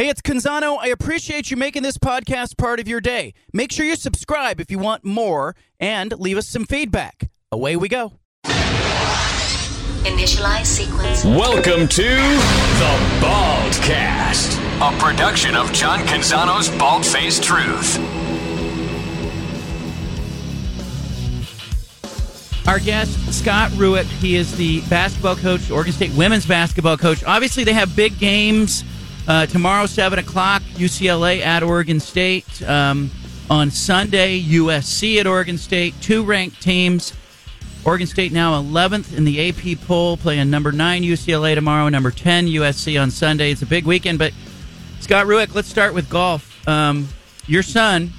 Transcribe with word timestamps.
Hey, 0.00 0.08
it's 0.08 0.22
Canzano. 0.22 0.78
I 0.80 0.86
appreciate 0.86 1.50
you 1.50 1.58
making 1.58 1.82
this 1.82 1.98
podcast 1.98 2.56
part 2.56 2.80
of 2.80 2.88
your 2.88 3.02
day. 3.02 3.34
Make 3.52 3.70
sure 3.70 3.84
you 3.84 3.96
subscribe 3.96 4.58
if 4.58 4.70
you 4.70 4.78
want 4.78 5.04
more 5.04 5.54
and 5.78 6.18
leave 6.18 6.38
us 6.38 6.48
some 6.48 6.64
feedback. 6.64 7.28
Away 7.52 7.76
we 7.76 7.90
go. 7.90 8.14
Initialize 10.06 10.64
sequence. 10.64 11.22
Welcome 11.22 11.86
to 11.86 12.02
the 12.02 12.98
Baldcast, 13.20 14.56
a 14.80 14.98
production 14.98 15.54
of 15.54 15.70
John 15.74 15.98
Canzano's 16.06 16.70
Bald 16.78 17.04
Faced 17.04 17.42
Truth. 17.42 17.98
Our 22.66 22.78
guest, 22.78 23.34
Scott 23.38 23.70
Rueck, 23.72 24.04
he 24.04 24.36
is 24.36 24.56
the 24.56 24.80
basketball 24.88 25.36
coach, 25.36 25.70
Oregon 25.70 25.92
State 25.92 26.14
women's 26.14 26.46
basketball 26.46 26.96
coach. 26.96 27.22
Obviously, 27.24 27.64
they 27.64 27.74
have 27.74 27.94
big 27.94 28.18
games 28.18 28.82
uh, 29.28 29.46
tomorrow, 29.46 29.86
7 29.86 30.18
o'clock, 30.18 30.62
UCLA 30.74 31.40
at 31.40 31.62
Oregon 31.62 32.00
State. 32.00 32.62
Um, 32.62 33.10
on 33.50 33.70
Sunday, 33.70 34.40
USC 34.40 35.18
at 35.18 35.26
Oregon 35.26 35.58
State. 35.58 35.94
Two 36.00 36.24
ranked 36.24 36.62
teams. 36.62 37.12
Oregon 37.84 38.06
State 38.06 38.32
now 38.32 38.60
11th 38.62 39.16
in 39.16 39.24
the 39.24 39.48
AP 39.48 39.80
poll, 39.86 40.16
playing 40.16 40.50
number 40.50 40.70
9 40.70 41.02
UCLA 41.02 41.54
tomorrow, 41.54 41.88
number 41.88 42.10
10 42.10 42.46
USC 42.46 43.00
on 43.00 43.10
Sunday. 43.10 43.50
It's 43.50 43.62
a 43.62 43.66
big 43.66 43.86
weekend, 43.86 44.18
but 44.18 44.32
Scott 45.00 45.26
Rueck, 45.26 45.54
let's 45.54 45.68
start 45.68 45.94
with 45.94 46.08
golf. 46.08 46.68
Um, 46.68 47.08
your 47.46 47.62
son 47.62 48.12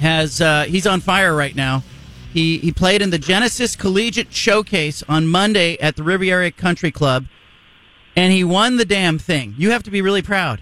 has 0.00 0.40
uh, 0.40 0.64
he's 0.64 0.86
on 0.86 1.00
fire 1.00 1.34
right 1.34 1.54
now. 1.54 1.82
He 2.32 2.58
he 2.58 2.72
played 2.72 3.02
in 3.02 3.10
the 3.10 3.18
Genesis 3.18 3.76
Collegiate 3.76 4.32
Showcase 4.32 5.02
on 5.08 5.26
Monday 5.26 5.76
at 5.78 5.96
the 5.96 6.02
Riviera 6.02 6.50
Country 6.50 6.90
Club, 6.90 7.26
and 8.16 8.32
he 8.32 8.44
won 8.44 8.76
the 8.76 8.84
damn 8.84 9.18
thing. 9.18 9.54
You 9.56 9.70
have 9.70 9.82
to 9.84 9.90
be 9.90 10.02
really 10.02 10.22
proud. 10.22 10.60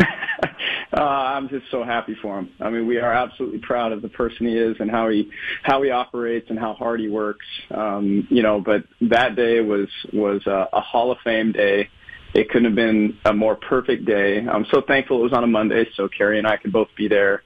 Uh, 0.00 1.00
I'm 1.00 1.48
just 1.48 1.70
so 1.70 1.84
happy 1.84 2.16
for 2.20 2.38
him. 2.38 2.50
I 2.60 2.70
mean, 2.70 2.86
we 2.86 2.98
are 2.98 3.12
absolutely 3.12 3.58
proud 3.58 3.92
of 3.92 4.02
the 4.02 4.08
person 4.08 4.46
he 4.46 4.56
is 4.56 4.76
and 4.78 4.90
how 4.90 5.08
he 5.08 5.30
how 5.62 5.82
he 5.82 5.90
operates 5.90 6.50
and 6.50 6.58
how 6.58 6.74
hard 6.74 7.00
he 7.00 7.08
works. 7.08 7.46
Um, 7.70 8.26
you 8.30 8.42
know, 8.42 8.60
but 8.60 8.84
that 9.02 9.36
day 9.36 9.60
was 9.60 9.88
was 10.12 10.46
a, 10.46 10.68
a 10.72 10.80
Hall 10.80 11.10
of 11.10 11.18
Fame 11.24 11.52
day. 11.52 11.90
It 12.34 12.48
couldn't 12.48 12.64
have 12.64 12.74
been 12.74 13.18
a 13.24 13.32
more 13.32 13.54
perfect 13.54 14.06
day. 14.06 14.40
I'm 14.40 14.66
so 14.72 14.80
thankful 14.80 15.20
it 15.20 15.22
was 15.22 15.32
on 15.32 15.44
a 15.44 15.48
Monday, 15.48 15.86
so 15.94 16.08
Carrie 16.08 16.38
and 16.38 16.48
I 16.48 16.56
could 16.56 16.72
both 16.72 16.88
be 16.96 17.06
there, 17.06 17.44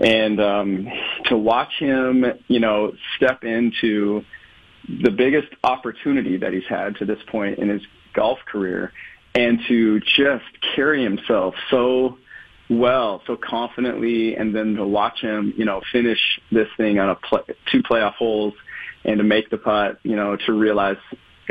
and 0.00 0.40
um, 0.40 0.88
to 1.26 1.36
watch 1.36 1.72
him, 1.78 2.24
you 2.48 2.60
know, 2.60 2.92
step 3.16 3.44
into 3.44 4.24
the 5.02 5.10
biggest 5.10 5.48
opportunity 5.62 6.36
that 6.38 6.52
he's 6.52 6.66
had 6.68 6.96
to 6.96 7.04
this 7.04 7.18
point 7.30 7.58
in 7.58 7.68
his 7.68 7.82
golf 8.14 8.38
career, 8.46 8.92
and 9.34 9.60
to 9.68 10.00
just 10.00 10.44
carry 10.74 11.02
himself 11.02 11.54
so 11.70 12.18
well, 12.70 13.22
so 13.26 13.36
confidently, 13.36 14.36
and 14.36 14.54
then 14.54 14.74
to 14.76 14.86
watch 14.86 15.20
him, 15.20 15.52
you 15.56 15.64
know, 15.64 15.82
finish 15.92 16.18
this 16.50 16.68
thing 16.76 16.98
on 16.98 17.10
a 17.10 17.14
play, 17.14 17.42
two 17.70 17.82
playoff 17.82 18.14
holes, 18.14 18.54
and 19.04 19.18
to 19.18 19.24
make 19.24 19.50
the 19.50 19.58
putt, 19.58 19.98
you 20.02 20.16
know, 20.16 20.36
to 20.46 20.52
realize 20.52 20.96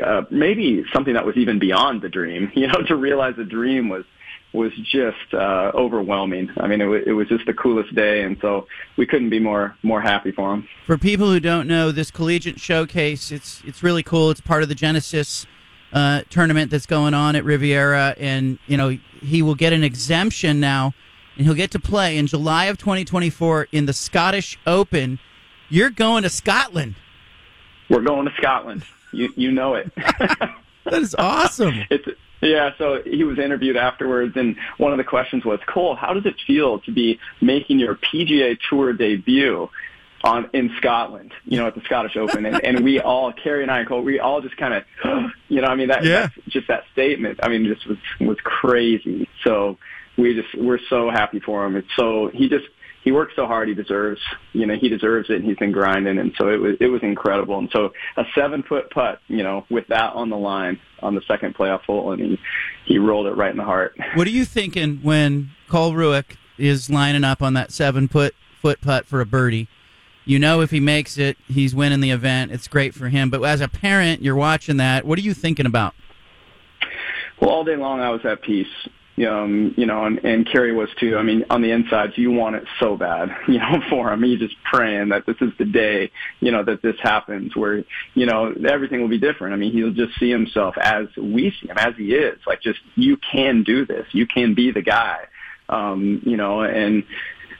uh, 0.03 0.23
maybe 0.31 0.83
something 0.91 1.13
that 1.13 1.25
was 1.25 1.37
even 1.37 1.59
beyond 1.59 2.01
the 2.01 2.09
dream, 2.09 2.51
you 2.55 2.67
know, 2.67 2.81
to 2.87 2.95
realize 2.95 3.35
the 3.37 3.43
dream 3.43 3.89
was 3.89 4.05
was 4.53 4.71
just 4.83 5.33
uh, 5.33 5.71
overwhelming. 5.73 6.47
I 6.57 6.67
mean, 6.67 6.79
it, 6.79 6.85
w- 6.85 7.03
it 7.07 7.13
was 7.13 7.27
just 7.27 7.43
the 7.47 7.55
coolest 7.55 7.95
day, 7.95 8.21
and 8.21 8.37
so 8.39 8.67
we 8.97 9.07
couldn't 9.07 9.31
be 9.31 9.39
more 9.39 9.75
more 9.83 10.01
happy 10.01 10.31
for 10.31 10.53
him. 10.53 10.67
For 10.85 10.97
people 10.97 11.31
who 11.31 11.39
don't 11.39 11.67
know, 11.67 11.91
this 11.91 12.11
collegiate 12.11 12.59
showcase 12.59 13.31
it's 13.31 13.61
it's 13.65 13.83
really 13.83 14.03
cool. 14.03 14.31
It's 14.31 14.41
part 14.41 14.63
of 14.63 14.69
the 14.69 14.75
Genesis 14.75 15.45
uh, 15.93 16.23
tournament 16.29 16.71
that's 16.71 16.87
going 16.87 17.13
on 17.13 17.35
at 17.35 17.45
Riviera, 17.45 18.15
and 18.17 18.57
you 18.67 18.75
know 18.75 18.97
he 19.21 19.41
will 19.41 19.55
get 19.55 19.71
an 19.71 19.83
exemption 19.83 20.59
now, 20.59 20.93
and 21.37 21.45
he'll 21.45 21.55
get 21.55 21.71
to 21.71 21.79
play 21.79 22.17
in 22.17 22.27
July 22.27 22.65
of 22.65 22.77
2024 22.77 23.67
in 23.71 23.85
the 23.85 23.93
Scottish 23.93 24.59
Open. 24.65 25.19
You're 25.69 25.91
going 25.91 26.23
to 26.23 26.29
Scotland. 26.29 26.95
We're 27.89 28.01
going 28.01 28.25
to 28.25 28.33
Scotland. 28.37 28.83
You 29.11 29.31
you 29.35 29.51
know 29.51 29.75
it. 29.75 29.93
that 29.95 30.93
is 30.93 31.15
awesome. 31.15 31.85
it's 31.89 32.07
yeah, 32.41 32.71
so 32.77 33.01
he 33.03 33.23
was 33.23 33.39
interviewed 33.39 33.77
afterwards, 33.77 34.35
and 34.35 34.57
one 34.77 34.91
of 34.91 34.97
the 34.97 35.05
questions 35.05 35.45
was, 35.45 35.61
Cole, 35.65 35.95
how 35.95 36.13
does 36.13 36.25
it 36.25 36.35
feel 36.45 36.79
to 36.79 36.91
be 36.91 37.19
making 37.39 37.79
your 37.79 37.95
PGA 37.95 38.57
Tour 38.69 38.91
debut 38.91 39.69
on 40.23 40.49
in 40.53 40.71
Scotland? 40.77 41.31
You 41.45 41.57
know, 41.59 41.67
at 41.67 41.75
the 41.75 41.81
Scottish 41.81 42.15
Open, 42.17 42.45
and, 42.45 42.63
and 42.63 42.83
we 42.83 42.99
all, 42.99 43.33
Carrie 43.33 43.63
and 43.63 43.71
I, 43.71 43.79
and 43.79 43.87
Cole, 43.87 44.01
we 44.01 44.19
all 44.19 44.41
just 44.41 44.57
kind 44.57 44.73
of, 44.73 44.83
you 45.49 45.61
know, 45.61 45.67
I 45.67 45.75
mean, 45.75 45.89
that 45.89 46.03
Yeah. 46.03 46.27
that's 46.35 46.47
just 46.49 46.67
that 46.67 46.83
statement. 46.93 47.39
I 47.43 47.49
mean, 47.49 47.65
just 47.65 47.85
was 47.87 47.97
was 48.19 48.37
crazy. 48.43 49.27
So 49.43 49.77
we 50.17 50.33
just 50.35 50.53
we're 50.55 50.79
so 50.89 51.09
happy 51.09 51.39
for 51.39 51.65
him. 51.65 51.75
It's 51.75 51.87
so 51.95 52.29
he 52.33 52.47
just 52.49 52.65
he 53.03 53.11
works 53.11 53.33
so 53.35 53.45
hard. 53.47 53.67
He 53.67 53.73
deserves, 53.73 54.21
you 54.53 54.65
know, 54.65 54.75
he 54.75 54.87
deserves 54.87 55.29
it. 55.29 55.35
And 55.37 55.43
he's 55.45 55.57
been 55.57 55.73
grinding, 55.73 56.17
and 56.19 56.33
so 56.37 56.47
it 56.49 56.57
was 56.57 56.77
it 56.79 56.87
was 56.87 57.01
incredible. 57.03 57.57
And 57.59 57.69
so 57.71 57.91
a 58.15 58.23
seven 58.33 58.63
foot 58.63 58.89
putt, 58.91 59.19
you 59.27 59.43
know, 59.43 59.65
with 59.69 59.87
that 59.87 60.13
on 60.13 60.29
the 60.29 60.37
line 60.37 60.79
on 61.01 61.13
the 61.15 61.21
second 61.27 61.55
playoff 61.55 61.81
hole, 61.81 62.13
and 62.13 62.21
he 62.21 62.39
he 62.85 62.97
rolled 62.99 63.27
it 63.27 63.35
right 63.35 63.51
in 63.51 63.57
the 63.57 63.63
heart. 63.65 63.97
What 64.15 64.25
are 64.27 64.31
you 64.31 64.45
thinking 64.45 64.99
when 65.01 65.49
Cole 65.67 65.91
Rueck 65.93 66.37
is 66.57 66.89
lining 66.89 67.23
up 67.25 67.41
on 67.41 67.55
that 67.55 67.71
seven 67.73 68.07
foot 68.07 68.35
foot 68.61 68.79
putt 68.79 69.05
for 69.05 69.19
a 69.19 69.25
birdie? 69.25 69.67
You 70.25 70.39
know, 70.39 70.61
if 70.61 70.71
he 70.71 70.79
makes 70.79 71.17
it, 71.17 71.37
he's 71.47 71.75
winning 71.75 71.99
the 71.99 72.11
event. 72.11 72.51
It's 72.51 72.67
great 72.67 72.93
for 72.93 73.09
him. 73.09 73.29
But 73.29 73.43
as 73.43 73.61
a 73.61 73.67
parent, 73.67 74.21
you're 74.21 74.35
watching 74.35 74.77
that. 74.77 75.05
What 75.05 75.19
are 75.19 75.21
you 75.21 75.33
thinking 75.33 75.65
about? 75.65 75.93
Well, 77.41 77.49
all 77.49 77.63
day 77.63 77.75
long 77.75 77.99
I 77.99 78.09
was 78.09 78.21
at 78.25 78.41
peace. 78.41 78.67
Um, 79.15 79.75
you 79.77 79.85
know, 79.85 80.05
and, 80.05 80.17
and 80.25 80.49
Kerry 80.49 80.73
was 80.73 80.89
too. 80.99 81.17
I 81.17 81.21
mean, 81.21 81.45
on 81.49 81.61
the 81.61 81.69
inside, 81.69 82.13
you 82.15 82.31
want 82.31 82.55
it 82.55 82.63
so 82.79 82.97
bad, 82.97 83.29
you 83.47 83.59
know, 83.59 83.79
for 83.87 84.11
him. 84.11 84.23
He's 84.23 84.39
just 84.39 84.55
praying 84.63 85.09
that 85.09 85.27
this 85.27 85.35
is 85.39 85.51
the 85.59 85.65
day, 85.65 86.11
you 86.39 86.51
know, 86.51 86.63
that 86.63 86.81
this 86.81 86.95
happens 86.99 87.55
where, 87.55 87.83
you 88.15 88.25
know, 88.25 88.53
everything 88.67 89.01
will 89.01 89.09
be 89.09 89.19
different. 89.19 89.53
I 89.53 89.57
mean, 89.57 89.71
he'll 89.71 89.91
just 89.91 90.17
see 90.19 90.31
himself 90.31 90.75
as 90.79 91.07
we 91.15 91.53
see 91.61 91.67
him, 91.67 91.77
as 91.77 91.95
he 91.95 92.15
is. 92.15 92.39
Like, 92.47 92.61
just, 92.61 92.79
you 92.95 93.17
can 93.17 93.61
do 93.61 93.85
this. 93.85 94.07
You 94.13 94.25
can 94.25 94.55
be 94.55 94.71
the 94.71 94.81
guy. 94.81 95.25
Um, 95.69 96.21
you 96.25 96.35
know, 96.35 96.61
and, 96.61 97.03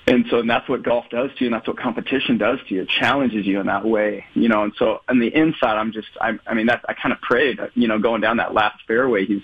and 0.06 0.25
so 0.30 0.40
and 0.40 0.50
that's 0.50 0.68
what 0.68 0.84
golf 0.84 1.06
does 1.09 1.30
to 1.38 1.46
you, 1.46 1.47
and 1.47 1.53
that's 1.53 1.68
what 1.68 1.78
competition 1.78 2.38
does 2.38 2.59
to 2.68 2.75
you. 2.75 2.81
It 2.81 2.90
challenges 2.90 3.46
you 3.46 3.59
in 3.59 3.68
that 3.68 3.86
way, 3.86 4.25
you 4.34 4.50
know. 4.50 4.64
And 4.64 4.74
so 4.78 5.02
on 5.08 5.19
the 5.19 5.34
inside, 5.34 5.78
I'm 5.78 5.94
just, 5.94 6.09
I, 6.19 6.38
I 6.46 6.53
mean, 6.53 6.66
that 6.68 6.84
I 6.90 6.94
kind 6.94 7.14
of 7.14 7.22
prayed, 7.22 7.59
you 7.75 7.88
know, 7.88 8.00
going 8.00 8.22
down 8.22 8.38
that 8.38 8.53
last 8.53 8.78
fairway. 8.86 9.25
He's 9.25 9.44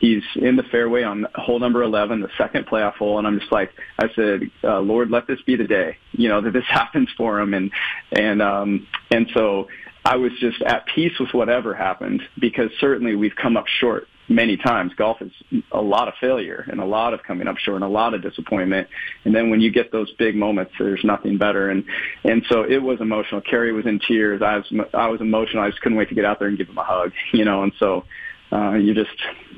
he's 0.00 0.22
in 0.36 0.56
the 0.56 0.62
fairway 0.64 1.04
on 1.04 1.26
hole 1.34 1.58
number 1.58 1.82
11, 1.82 2.20
the 2.20 2.28
second 2.36 2.66
playoff 2.66 2.94
hole, 2.94 3.18
and 3.18 3.26
I'm 3.26 3.38
just 3.38 3.50
like, 3.50 3.70
I 3.98 4.08
said, 4.14 4.42
uh, 4.62 4.80
Lord, 4.80 5.10
let 5.10 5.26
this 5.26 5.40
be 5.46 5.56
the 5.56 5.64
day, 5.64 5.96
you 6.12 6.28
know, 6.28 6.42
that 6.42 6.52
this 6.52 6.64
happens 6.68 7.08
for 7.16 7.40
him, 7.40 7.54
and 7.54 7.70
and 8.12 8.42
um, 8.42 8.86
and 9.10 9.30
so 9.32 9.68
I 10.04 10.16
was 10.16 10.32
just 10.38 10.60
at 10.60 10.84
peace 10.94 11.18
with 11.18 11.32
whatever 11.32 11.74
happened 11.74 12.22
because 12.38 12.70
certainly 12.78 13.16
we've 13.16 13.36
come 13.36 13.56
up 13.56 13.66
short 13.80 14.06
many 14.28 14.56
times. 14.56 14.92
Golf 14.96 15.20
is 15.20 15.30
a 15.72 15.80
lot 15.82 16.08
of 16.08 16.14
failure 16.20 16.64
and 16.70 16.80
a 16.80 16.84
lot 16.84 17.14
of 17.14 17.22
coming 17.22 17.46
up 17.46 17.58
short 17.58 17.76
and 17.76 17.84
a 17.84 17.88
lot 17.88 18.14
of 18.14 18.22
disappointment. 18.22 18.88
And 19.24 19.34
then 19.34 19.50
when 19.50 19.60
you 19.60 19.70
get 19.70 19.92
those 19.92 20.10
big 20.12 20.34
moments, 20.34 20.72
there's 20.78 21.04
nothing 21.04 21.38
better. 21.38 21.70
And 21.70 21.84
and 22.24 22.44
so 22.48 22.62
it 22.62 22.78
was 22.78 23.00
emotional. 23.00 23.40
Carrie 23.40 23.72
was 23.72 23.86
in 23.86 24.00
tears. 24.00 24.42
I 24.42 24.56
was 24.58 24.86
I 24.94 25.08
was 25.08 25.20
emotional. 25.20 25.62
I 25.62 25.70
just 25.70 25.80
couldn't 25.82 25.98
wait 25.98 26.08
to 26.08 26.14
get 26.14 26.24
out 26.24 26.38
there 26.38 26.48
and 26.48 26.56
give 26.58 26.68
him 26.68 26.78
a 26.78 26.84
hug. 26.84 27.12
You 27.32 27.44
know, 27.44 27.62
and 27.64 27.72
so 27.78 28.04
uh, 28.52 28.74
you 28.74 28.94
just 28.94 29.10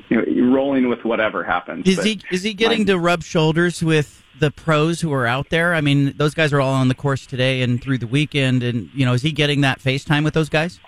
you 0.08 0.16
know, 0.16 0.24
you're 0.26 0.50
rolling 0.50 0.88
with 0.88 1.04
whatever 1.04 1.44
happens. 1.44 1.86
Is 1.86 1.96
But 1.96 2.06
he 2.06 2.20
is 2.30 2.42
he 2.42 2.54
getting 2.54 2.80
my- 2.80 2.84
to 2.86 2.98
rub 2.98 3.22
shoulders 3.22 3.82
with 3.82 4.22
the 4.38 4.50
pros 4.50 5.00
who 5.00 5.12
are 5.12 5.26
out 5.26 5.50
there? 5.50 5.74
I 5.74 5.80
mean, 5.80 6.14
those 6.16 6.34
guys 6.34 6.52
are 6.52 6.60
all 6.60 6.72
on 6.74 6.88
the 6.88 6.94
course 6.94 7.26
today 7.26 7.62
and 7.62 7.82
through 7.82 7.98
the 7.98 8.06
weekend, 8.06 8.62
and 8.62 8.90
you 8.94 9.04
know, 9.06 9.12
is 9.12 9.22
he 9.22 9.32
getting 9.32 9.60
that 9.62 9.78
FaceTime 9.80 10.24
with 10.24 10.34
those 10.34 10.48
guys? 10.48 10.80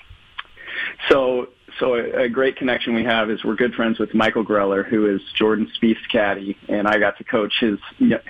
So, 1.11 1.49
so 1.79 1.95
a, 1.95 2.25
a 2.25 2.29
great 2.29 2.57
connection 2.57 2.95
we 2.95 3.05
have 3.05 3.31
is 3.31 3.43
we're 3.45 3.55
good 3.55 3.75
friends 3.75 3.99
with 3.99 4.15
Michael 4.15 4.45
Greller, 4.45 4.87
who 4.87 5.15
is 5.15 5.21
Jordan 5.35 5.71
Spieth's 5.77 6.07
caddy, 6.11 6.57
and 6.69 6.87
I 6.87 6.99
got 6.99 7.19
to 7.19 7.25
coach 7.25 7.53
his 7.61 7.79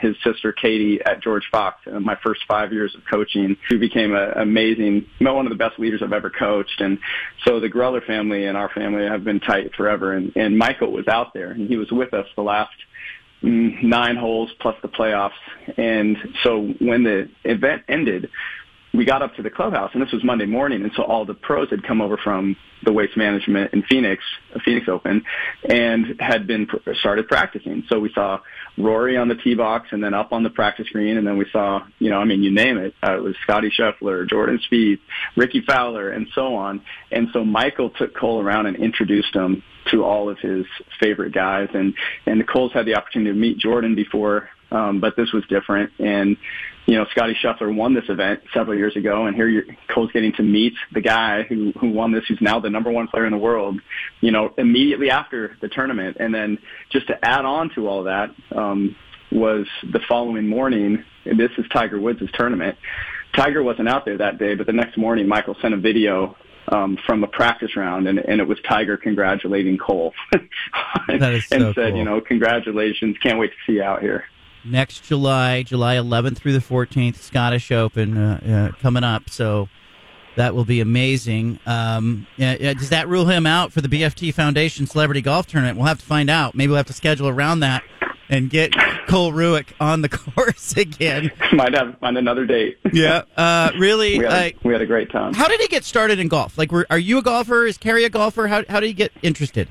his 0.01 0.17
sister 0.23 0.53
Katie 0.53 1.01
at 1.05 1.23
George 1.23 1.49
Fox 1.51 1.79
in 1.87 2.05
my 2.05 2.17
first 2.23 2.43
five 2.47 2.73
years 2.73 2.95
of 2.95 3.03
coaching. 3.11 3.57
Who 3.69 3.79
became 3.79 4.15
an 4.15 4.33
amazing, 4.37 5.07
one 5.21 5.47
of 5.47 5.51
the 5.51 5.57
best 5.59 5.79
leaders 5.79 6.03
I've 6.03 6.13
ever 6.13 6.31
coached, 6.31 6.81
and 6.81 6.99
so 7.45 7.61
the 7.61 7.69
Greller 7.69 8.05
family 8.05 8.47
and 8.47 8.57
our 8.57 8.69
family 8.71 9.07
have 9.07 9.25
been 9.25 9.41
tight 9.41 9.75
forever. 9.75 10.13
And, 10.13 10.33
and 10.37 10.59
Michael 10.59 10.93
was 10.93 11.09
out 11.09 11.35
there, 11.35 11.51
and 11.51 11.69
he 11.69 11.77
was 11.77 11.91
with 11.91 12.15
us 12.15 12.27
the 12.37 12.43
last 12.43 12.75
mm, 13.43 13.83
nine 13.83 14.17
holes 14.17 14.51
plus 14.61 14.77
the 14.83 14.89
playoffs. 14.89 15.31
And 15.77 16.17
so 16.43 16.75
when 16.81 17.05
the 17.05 17.29
event 17.45 17.83
ended, 17.89 18.31
we 18.99 19.05
got 19.05 19.23
up 19.23 19.37
to 19.37 19.43
the 19.43 19.51
clubhouse, 19.51 19.93
and 19.95 20.03
this 20.03 20.11
was 20.11 20.25
Monday 20.25 20.45
morning, 20.45 20.83
and 20.83 20.91
so 20.97 21.05
all 21.05 21.25
the 21.25 21.33
pros 21.33 21.71
had 21.71 21.85
come 21.85 22.01
over 22.01 22.17
from 22.17 22.57
the 22.83 22.93
waste 22.93 23.17
management 23.17 23.73
in 23.73 23.85
Phoenix, 23.85 24.25
Phoenix 24.65 24.89
Open, 24.89 25.23
and 25.69 26.21
had 26.21 26.49
been 26.49 26.67
started 26.99 27.29
practicing. 27.29 27.85
So 27.89 28.01
we 28.01 28.13
saw 28.13 28.41
Rory 28.77 29.17
on 29.17 29.29
the 29.29 29.37
tee 29.37 29.55
box, 29.55 29.91
and 29.93 30.03
then 30.03 30.15
up 30.15 30.33
on 30.33 30.43
the 30.43 30.51
practice 30.51 30.89
green, 30.89 31.17
and 31.17 31.25
then 31.25 31.39
we 31.39 31.47
saw, 31.53 31.87
you 32.01 32.11
know, 32.11 32.19
I 32.19 32.25
mean, 32.25 32.43
you 32.43 32.51
name 32.51 32.77
it. 32.77 32.93
Uh, 33.01 33.19
it 33.19 33.23
was 33.23 33.37
Scottie 33.45 33.71
Scheffler, 33.71 34.29
Jordan 34.29 34.59
Spieth, 34.69 34.99
Rickie 35.37 35.61
Fowler, 35.61 36.11
and 36.11 36.27
so 36.35 36.57
on. 36.57 36.83
And 37.13 37.29
so 37.33 37.45
Michael 37.45 37.91
took 37.91 38.17
Cole 38.17 38.43
around 38.43 38.67
and 38.67 38.77
introduced 38.77 39.33
him 39.33 39.63
to 39.93 40.05
all 40.05 40.29
of 40.29 40.41
his 40.41 40.67
favorite 40.99 41.33
guys, 41.33 41.69
and 41.73 41.95
and 42.27 42.47
Cole's 42.49 42.73
had 42.73 42.85
the 42.85 42.97
opportunity 42.97 43.31
to 43.31 43.39
meet 43.39 43.59
Jordan 43.59 43.95
before 43.95 44.51
um, 44.71 45.01
but 45.01 45.17
this 45.17 45.33
was 45.33 45.45
different. 45.49 45.93
And, 45.99 46.37
you 46.87 46.97
know, 46.97 47.07
Scottie 47.11 47.37
Scheffler 47.43 47.75
won 47.75 47.95
this 47.95 48.09
event 48.09 48.41
several 48.53 48.77
years 48.77 48.97
ago, 48.97 49.27
and 49.27 49.35
here 49.35 49.49
you're, 49.49 49.65
Cole's 49.93 50.11
getting 50.13 50.33
to 50.35 50.43
meet 50.43 50.75
the 50.93 51.01
guy 51.01 51.43
who, 51.43 51.73
who 51.79 51.91
won 51.91 52.13
this, 52.13 52.25
who's 52.29 52.41
now 52.41 52.61
the 52.61 52.71
number 52.71 52.91
one 52.91 53.09
player 53.09 53.27
in 53.27 53.33
the 53.33 53.39
world, 53.39 53.81
you 54.21 54.31
know, 54.31 54.53
immediately 54.59 55.11
after 55.11 55.57
the 55.61 55.69
tournament. 55.69 56.17
And 56.21 56.35
then 56.35 56.59
just 56.91 57.07
to 57.09 57.25
add 57.25 57.45
on 57.45 57.71
to 57.75 57.89
all 57.89 58.05
that, 58.05 58.35
um, 58.55 58.97
was 59.31 59.67
the 59.83 60.01
following 60.09 60.47
morning, 60.49 61.05
and 61.27 61.39
this 61.39 61.51
is 61.59 61.67
Tiger 61.71 62.01
Woods' 62.01 62.23
tournament. 62.33 62.79
Tiger 63.37 63.63
wasn't 63.63 63.89
out 63.89 64.07
there 64.07 64.17
that 64.19 64.39
day, 64.39 64.55
but 64.55 64.67
the 64.67 64.73
next 64.73 64.97
morning, 64.97 65.29
Michael 65.29 65.55
sent 65.61 65.75
a 65.75 65.77
video 65.77 66.35
um, 66.69 66.97
from 67.07 67.23
a 67.25 67.27
practice 67.27 67.77
round, 67.77 68.09
and, 68.09 68.19
and 68.19 68.41
it 68.41 68.49
was 68.49 68.59
Tiger 68.67 68.97
congratulating 68.97 69.77
Cole, 69.77 70.15
and, 70.33 71.21
so 71.21 71.57
and 71.57 71.75
said, 71.75 71.75
cool. 71.75 71.97
you 71.97 72.05
know, 72.05 72.23
congratulations, 72.23 73.17
can't 73.23 73.39
wait 73.39 73.51
to 73.51 73.57
see 73.67 73.75
you 73.75 73.83
out 73.83 74.01
here 74.01 74.25
next 74.71 75.05
July, 75.05 75.63
July 75.63 75.97
11th 75.97 76.37
through 76.37 76.53
the 76.53 76.59
14th, 76.59 77.17
Scottish 77.17 77.71
Open 77.73 78.17
uh, 78.17 78.71
uh, 78.75 78.81
coming 78.81 79.05
up. 79.05 79.31
So 79.31 79.69
that 80.37 80.55
will 80.55 80.65
be 80.65 80.81
amazing. 80.81 81.59
Um, 81.67 82.27
yeah, 82.37 82.73
does 82.75 82.91
that 82.91 83.09
rule 83.09 83.27
him 83.27 83.47
out 83.47 83.73
for 83.73 83.81
the 83.81 83.89
BFT 83.89 84.33
Foundation 84.33 84.87
Celebrity 84.87 85.21
Golf 85.21 85.47
Tournament? 85.47 85.77
We'll 85.77 85.87
have 85.87 85.99
to 86.01 86.07
find 86.07 86.31
out. 86.31 86.55
Maybe 86.55 86.69
we'll 86.69 86.77
have 86.77 86.87
to 86.87 86.93
schedule 86.93 87.29
around 87.29 87.61
that 87.61 87.83
and 88.29 88.51
get 88.51 88.73
Cole 89.09 89.33
Rueck 89.33 89.69
on 89.81 90.03
the 90.03 90.09
course 90.35 90.77
again. 90.77 91.33
Might 91.53 91.75
have 91.75 91.99
find 91.99 92.17
another 92.17 92.47
date. 92.47 92.79
Yeah, 92.93 93.23
uh, 93.37 93.73
really. 93.79 94.19
we, 94.19 94.25
had 94.25 94.33
a, 94.33 94.55
we 94.63 94.73
had 94.73 94.83
a 94.83 94.87
great 94.87 95.11
time. 95.11 95.35
How 95.35 95.49
did 95.49 95.61
he 95.61 95.69
get 95.69 95.85
started 95.85 96.19
in 96.19 96.29
golf? 96.29 96.59
Like, 96.59 96.71
were, 96.71 96.87
are 96.91 96.99
you 96.99 97.19
a 97.19 97.23
golfer? 97.23 97.67
Is 97.67 97.79
Kerry 97.79 98.05
a 98.05 98.11
golfer? 98.11 98.47
How 98.47 98.65
how 98.69 98.81
did 98.81 98.87
he 98.87 98.93
get 98.93 99.13
interested? 99.23 99.69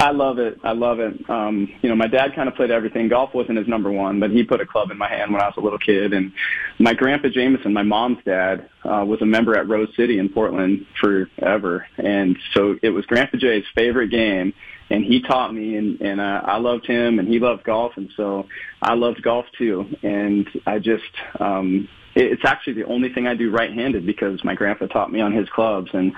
I 0.00 0.12
love 0.12 0.38
it. 0.38 0.58
I 0.64 0.72
love 0.72 0.98
it. 0.98 1.28
Um, 1.28 1.68
you 1.82 1.90
know, 1.90 1.94
my 1.94 2.06
dad 2.06 2.34
kind 2.34 2.48
of 2.48 2.54
played 2.54 2.70
everything. 2.70 3.08
Golf 3.08 3.34
wasn't 3.34 3.58
his 3.58 3.68
number 3.68 3.92
one, 3.92 4.18
but 4.18 4.30
he 4.30 4.42
put 4.42 4.62
a 4.62 4.66
club 4.66 4.90
in 4.90 4.96
my 4.96 5.08
hand 5.08 5.30
when 5.30 5.42
I 5.42 5.46
was 5.46 5.54
a 5.58 5.60
little 5.60 5.78
kid. 5.78 6.14
And 6.14 6.32
my 6.78 6.94
grandpa 6.94 7.28
Jameson, 7.28 7.74
my 7.74 7.82
mom's 7.82 8.16
dad, 8.24 8.70
uh, 8.82 9.04
was 9.06 9.20
a 9.20 9.26
member 9.26 9.58
at 9.58 9.68
Rose 9.68 9.94
City 9.96 10.18
in 10.18 10.30
Portland 10.30 10.86
forever. 10.98 11.86
And 11.98 12.38
so 12.54 12.78
it 12.82 12.88
was 12.88 13.04
Grandpa 13.04 13.36
Jay's 13.36 13.66
favorite 13.74 14.08
game. 14.08 14.54
And 14.88 15.04
he 15.04 15.20
taught 15.20 15.52
me, 15.52 15.76
and, 15.76 16.00
and 16.00 16.18
uh, 16.18 16.42
I 16.46 16.56
loved 16.56 16.86
him, 16.86 17.18
and 17.18 17.28
he 17.28 17.38
loved 17.38 17.62
golf, 17.62 17.92
and 17.96 18.10
so 18.16 18.48
I 18.82 18.94
loved 18.94 19.22
golf 19.22 19.44
too. 19.56 19.84
And 20.02 20.48
I 20.66 20.78
just, 20.78 21.04
um, 21.38 21.88
it's 22.16 22.44
actually 22.44 22.72
the 22.72 22.86
only 22.86 23.12
thing 23.12 23.26
I 23.26 23.34
do 23.34 23.52
right-handed 23.52 24.04
because 24.04 24.42
my 24.44 24.54
grandpa 24.54 24.86
taught 24.86 25.12
me 25.12 25.20
on 25.20 25.32
his 25.32 25.48
clubs, 25.50 25.90
and 25.92 26.12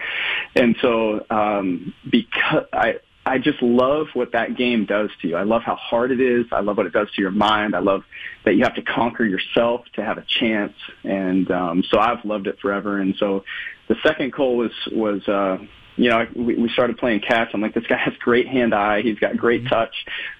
and 0.56 0.74
so 0.80 1.26
um, 1.28 1.92
because 2.10 2.64
I 2.72 2.94
I 3.24 3.38
just 3.38 3.62
love 3.62 4.08
what 4.14 4.32
that 4.32 4.56
game 4.56 4.84
does 4.84 5.10
to 5.20 5.28
you. 5.28 5.36
I 5.36 5.44
love 5.44 5.62
how 5.62 5.76
hard 5.76 6.10
it 6.10 6.20
is. 6.20 6.46
I 6.50 6.60
love 6.60 6.76
what 6.76 6.86
it 6.86 6.92
does 6.92 7.08
to 7.14 7.22
your 7.22 7.30
mind. 7.30 7.76
I 7.76 7.78
love 7.78 8.02
that 8.44 8.56
you 8.56 8.64
have 8.64 8.74
to 8.74 8.82
conquer 8.82 9.24
yourself 9.24 9.84
to 9.94 10.04
have 10.04 10.18
a 10.18 10.24
chance. 10.26 10.74
And 11.04 11.48
um, 11.50 11.84
so 11.88 12.00
I've 12.00 12.24
loved 12.24 12.48
it 12.48 12.58
forever. 12.60 12.98
And 12.98 13.14
so 13.18 13.44
the 13.88 13.94
second 14.02 14.32
goal 14.32 14.56
was 14.56 14.72
was 14.90 15.26
uh, 15.28 15.58
you 15.96 16.08
know, 16.08 16.26
we, 16.34 16.56
we 16.56 16.68
started 16.70 16.96
playing 16.96 17.20
catch. 17.20 17.50
I'm 17.52 17.60
like, 17.60 17.74
this 17.74 17.86
guy 17.86 17.98
has 17.98 18.14
great 18.18 18.48
hand 18.48 18.74
eye. 18.74 19.02
He's 19.02 19.18
got 19.18 19.36
great 19.36 19.62
mm-hmm. 19.62 19.74
touch. 19.74 19.94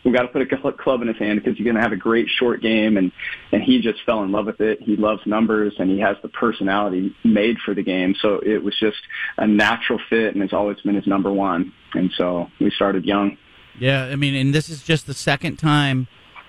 We've 0.05 0.15
got 0.15 0.23
to 0.23 0.29
put 0.29 0.43
a 0.43 0.73
club 0.73 1.03
in 1.03 1.09
his 1.09 1.19
hand 1.19 1.41
because 1.41 1.57
he's 1.57 1.65
going 1.65 1.77
to 1.77 1.83
have 1.83 1.93
a 1.93 1.97
great 1.97 2.29
short 2.29 2.63
game. 2.63 2.97
And, 2.97 3.13
and 3.53 3.63
he 3.63 3.81
just 3.81 4.03
fell 4.05 4.23
in 4.23 4.33
love 4.33 4.47
with 4.47 4.61
it. 4.61 4.81
He 4.83 4.97
loves 4.97 5.21
numbers 5.27 5.75
and 5.79 5.91
he 5.91 6.01
has 6.01 6.17
the 6.23 6.29
personality 6.29 7.15
made 7.25 7.59
for 7.65 7.75
the 7.75 7.83
game. 7.83 8.15
So 8.21 8.39
it 8.39 8.63
was 8.63 8.79
just 8.79 8.99
a 9.37 9.47
natural 9.47 10.01
fit 10.09 10.35
and 10.35 10.43
it's 10.43 10.55
always 10.55 10.81
been 10.81 10.95
his 10.95 11.07
number 11.07 11.33
one. 11.33 11.73
And 11.95 12.11
so 12.17 12.49
we 12.59 12.71
started 12.71 13.05
young. 13.05 13.37
Yeah. 13.79 14.05
I 14.05 14.17
mean, 14.17 14.35
and 14.35 14.55
this 14.55 14.69
is 14.69 14.83
just 14.83 15.07
the 15.07 15.15
second 15.15 15.57
time 15.57 16.09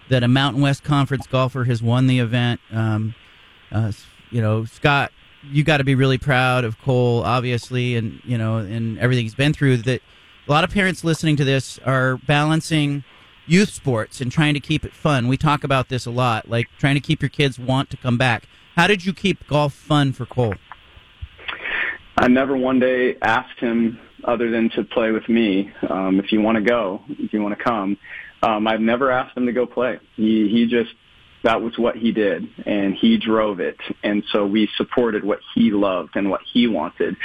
that 0.09 0.23
a 0.23 0.27
Mountain 0.27 0.61
West 0.61 0.83
Conference 0.83 1.27
golfer 1.27 1.65
has 1.65 1.81
won 1.81 2.07
the 2.07 2.19
event. 2.19 2.61
Um, 2.71 3.15
uh, 3.71 3.91
you 4.29 4.41
know, 4.41 4.65
Scott 4.65 5.11
you 5.51 5.63
got 5.63 5.77
to 5.77 5.83
be 5.83 5.95
really 5.95 6.17
proud 6.17 6.63
of 6.63 6.79
Cole, 6.81 7.23
obviously, 7.23 7.95
and 7.95 8.21
you 8.23 8.37
know, 8.37 8.57
and 8.57 8.97
everything 8.99 9.25
he's 9.25 9.35
been 9.35 9.53
through. 9.53 9.77
That 9.77 10.01
a 10.47 10.51
lot 10.51 10.63
of 10.63 10.71
parents 10.71 11.03
listening 11.03 11.35
to 11.37 11.43
this 11.43 11.79
are 11.79 12.17
balancing 12.17 13.03
youth 13.45 13.69
sports 13.69 14.21
and 14.21 14.31
trying 14.31 14.53
to 14.53 14.59
keep 14.59 14.85
it 14.85 14.93
fun. 14.93 15.27
We 15.27 15.37
talk 15.37 15.63
about 15.63 15.89
this 15.89 16.05
a 16.05 16.11
lot, 16.11 16.49
like 16.49 16.67
trying 16.77 16.95
to 16.95 17.01
keep 17.01 17.21
your 17.21 17.29
kids 17.29 17.59
want 17.59 17.89
to 17.91 17.97
come 17.97 18.17
back. 18.17 18.47
How 18.75 18.87
did 18.87 19.05
you 19.05 19.13
keep 19.13 19.45
golf 19.47 19.73
fun 19.73 20.13
for 20.13 20.25
Cole? 20.25 20.55
I 22.17 22.27
never 22.27 22.55
one 22.55 22.79
day 22.79 23.17
asked 23.21 23.59
him 23.59 23.99
other 24.23 24.49
than 24.49 24.69
to 24.71 24.83
play 24.83 25.11
with 25.11 25.27
me. 25.27 25.71
Um, 25.89 26.19
if 26.19 26.31
you 26.31 26.41
want 26.41 26.55
to 26.55 26.61
go, 26.61 27.01
if 27.09 27.33
you 27.33 27.41
want 27.41 27.57
to 27.57 27.63
come, 27.63 27.97
um, 28.41 28.67
I've 28.67 28.81
never 28.81 29.11
asked 29.11 29.35
him 29.37 29.45
to 29.45 29.51
go 29.51 29.65
play. 29.65 29.99
He 30.15 30.49
he 30.49 30.67
just 30.67 30.93
that 31.43 31.61
was 31.61 31.77
what 31.77 31.95
he 31.95 32.11
did 32.11 32.47
and 32.65 32.95
he 32.95 33.17
drove 33.17 33.59
it. 33.59 33.77
And 34.01 34.23
so 34.31 34.45
we 34.45 34.69
supported 34.77 35.23
what 35.23 35.39
he 35.53 35.71
loved 35.71 36.15
and 36.15 36.29
what 36.29 36.41
he 36.51 36.67
wanted. 36.67 37.15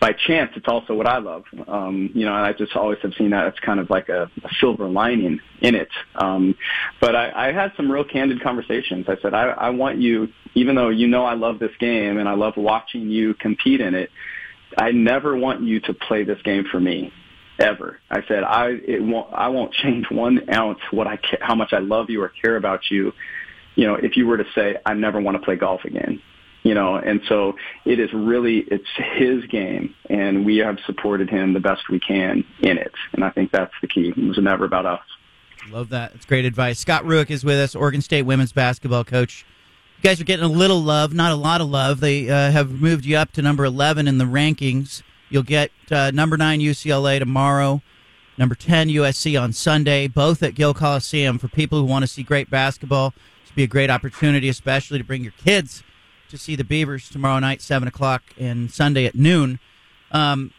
By 0.00 0.12
chance 0.12 0.52
it's 0.56 0.66
also 0.68 0.94
what 0.94 1.06
i 1.06 1.18
love. 1.18 1.44
Um 1.68 2.10
you 2.14 2.24
know 2.24 2.34
and 2.34 2.44
i 2.44 2.52
just 2.52 2.74
always 2.74 2.98
have 3.02 3.14
seen 3.14 3.30
that 3.30 3.46
it's 3.48 3.60
kind 3.60 3.80
of 3.80 3.90
like 3.90 4.08
a, 4.08 4.30
a 4.44 4.48
silver 4.60 4.88
lining 4.88 5.40
in 5.60 5.74
it. 5.74 5.90
Um 6.14 6.56
but 7.00 7.14
i 7.14 7.48
i 7.48 7.52
had 7.52 7.72
some 7.76 7.90
real 7.90 8.04
candid 8.04 8.42
conversations. 8.42 9.06
I 9.08 9.16
said 9.20 9.34
i 9.34 9.48
i 9.50 9.70
want 9.70 9.98
you 9.98 10.28
even 10.54 10.74
though 10.74 10.88
you 10.88 11.06
know 11.06 11.24
i 11.24 11.34
love 11.34 11.58
this 11.58 11.76
game 11.78 12.18
and 12.18 12.28
i 12.28 12.34
love 12.34 12.54
watching 12.56 13.10
you 13.10 13.34
compete 13.34 13.80
in 13.80 13.94
it 13.94 14.10
i 14.78 14.90
never 14.90 15.36
want 15.36 15.62
you 15.62 15.80
to 15.80 15.92
play 15.92 16.24
this 16.24 16.40
game 16.42 16.64
for 16.70 16.80
me 16.80 17.12
ever. 17.58 17.98
I 18.10 18.22
said 18.28 18.44
I 18.44 18.68
it 18.86 19.02
won't 19.02 19.32
I 19.32 19.48
won't 19.48 19.72
change 19.72 20.06
one 20.10 20.52
ounce 20.52 20.80
what 20.90 21.06
I 21.06 21.16
ca- 21.16 21.38
how 21.40 21.54
much 21.54 21.72
I 21.72 21.78
love 21.78 22.10
you 22.10 22.22
or 22.22 22.28
care 22.28 22.56
about 22.56 22.90
you 22.90 23.12
you 23.76 23.86
know, 23.86 23.94
if 23.94 24.16
you 24.16 24.26
were 24.26 24.38
to 24.38 24.46
say, 24.54 24.76
I 24.84 24.94
never 24.94 25.20
want 25.20 25.36
to 25.36 25.42
play 25.42 25.54
golf 25.56 25.84
again, 25.84 26.20
you 26.64 26.74
know, 26.74 26.96
and 26.96 27.20
so 27.28 27.54
it 27.84 28.00
is 28.00 28.12
really, 28.12 28.58
it's 28.68 28.88
his 29.14 29.44
game 29.46 29.94
and 30.10 30.44
we 30.44 30.56
have 30.56 30.78
supported 30.84 31.30
him 31.30 31.52
the 31.52 31.60
best 31.60 31.88
we 31.88 32.00
can 32.00 32.44
in 32.60 32.78
it. 32.78 32.92
And 33.12 33.22
I 33.22 33.30
think 33.30 33.52
that's 33.52 33.74
the 33.80 33.86
key. 33.86 34.08
It 34.08 34.16
was 34.16 34.38
never 34.38 34.64
about 34.64 34.86
us. 34.86 35.00
Love 35.70 35.90
that. 35.90 36.14
It's 36.14 36.24
great 36.24 36.44
advice. 36.44 36.78
Scott 36.78 37.04
Rueck 37.04 37.30
is 37.30 37.44
with 37.44 37.58
us, 37.58 37.74
Oregon 37.74 38.00
State 38.00 38.22
women's 38.22 38.52
basketball 38.52 39.04
coach. 39.04 39.44
You 39.98 40.02
guys 40.02 40.20
are 40.20 40.24
getting 40.24 40.44
a 40.44 40.48
little 40.48 40.80
love, 40.80 41.14
not 41.14 41.32
a 41.32 41.36
lot 41.36 41.60
of 41.60 41.68
love. 41.68 42.00
They 42.00 42.28
uh, 42.28 42.50
have 42.50 42.70
moved 42.70 43.04
you 43.04 43.16
up 43.16 43.32
to 43.32 43.42
number 43.42 43.64
11 43.64 44.08
in 44.08 44.18
the 44.18 44.24
rankings. 44.24 45.02
You'll 45.28 45.42
get 45.42 45.70
uh, 45.90 46.10
number 46.12 46.36
9 46.36 46.60
UCLA 46.60 47.18
tomorrow, 47.18 47.82
number 48.38 48.54
10 48.54 48.88
USC 48.88 49.40
on 49.40 49.52
Sunday, 49.52 50.06
both 50.06 50.42
at 50.42 50.54
Gill 50.54 50.74
Coliseum 50.74 51.38
for 51.38 51.48
people 51.48 51.78
who 51.80 51.84
want 51.84 52.02
to 52.04 52.06
see 52.06 52.22
great 52.22 52.50
basketball 52.50 53.14
be 53.56 53.64
a 53.64 53.66
great 53.66 53.90
opportunity, 53.90 54.48
especially 54.48 54.98
to 54.98 55.04
bring 55.04 55.22
your 55.24 55.32
kids 55.32 55.82
to 56.28 56.36
see 56.36 56.54
the 56.54 56.62
Beavers 56.64 57.08
tomorrow 57.08 57.38
night, 57.40 57.62
seven 57.62 57.88
o'clock, 57.88 58.22
and 58.38 58.70
Sunday 58.70 59.06
at 59.06 59.14
noon. 59.14 59.58
Um, 60.12 60.52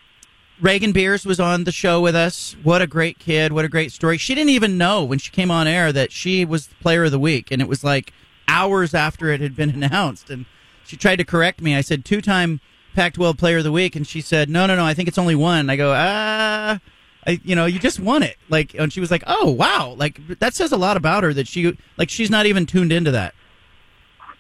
Raegan 0.61 0.91
Beers 0.91 1.23
was 1.23 1.39
on 1.39 1.65
the 1.65 1.71
show 1.71 2.01
with 2.01 2.15
us. 2.15 2.55
What 2.63 2.81
a 2.81 2.87
great 2.87 3.19
kid! 3.19 3.53
What 3.53 3.63
a 3.63 3.69
great 3.69 3.91
story. 3.91 4.17
She 4.17 4.33
didn't 4.33 4.49
even 4.49 4.77
know 4.77 5.03
when 5.03 5.19
she 5.19 5.29
came 5.29 5.51
on 5.51 5.67
air 5.67 5.93
that 5.93 6.11
she 6.11 6.43
was 6.43 6.67
the 6.67 6.75
Player 6.75 7.03
of 7.03 7.11
the 7.11 7.19
Week, 7.19 7.51
and 7.51 7.61
it 7.61 7.67
was 7.67 7.83
like 7.83 8.11
hours 8.47 8.95
after 8.95 9.29
it 9.29 9.39
had 9.39 9.55
been 9.55 9.69
announced. 9.83 10.31
And 10.31 10.45
she 10.83 10.97
tried 10.97 11.17
to 11.17 11.25
correct 11.25 11.61
me. 11.61 11.75
I 11.75 11.81
said 11.81 12.03
two-time 12.03 12.59
Pac-12 12.95 13.37
Player 13.37 13.57
of 13.59 13.63
the 13.63 13.71
Week, 13.71 13.95
and 13.95 14.07
she 14.07 14.21
said, 14.21 14.49
"No, 14.49 14.65
no, 14.65 14.75
no. 14.75 14.85
I 14.85 14.95
think 14.95 15.07
it's 15.07 15.19
only 15.19 15.35
one." 15.35 15.69
I 15.69 15.75
go, 15.75 15.93
"Ah." 15.95 16.79
I, 16.79 16.79
you 17.27 17.55
know, 17.55 17.65
you 17.65 17.79
just 17.79 17.99
won 17.99 18.23
it. 18.23 18.37
Like, 18.49 18.73
and 18.75 18.91
she 18.91 18.99
was 18.99 19.11
like, 19.11 19.23
"Oh, 19.27 19.51
wow!" 19.51 19.95
Like 19.97 20.39
that 20.39 20.53
says 20.53 20.71
a 20.71 20.77
lot 20.77 20.97
about 20.97 21.23
her 21.23 21.33
that 21.33 21.47
she, 21.47 21.77
like, 21.97 22.09
she's 22.09 22.29
not 22.29 22.45
even 22.45 22.65
tuned 22.65 22.91
into 22.91 23.11
that. 23.11 23.33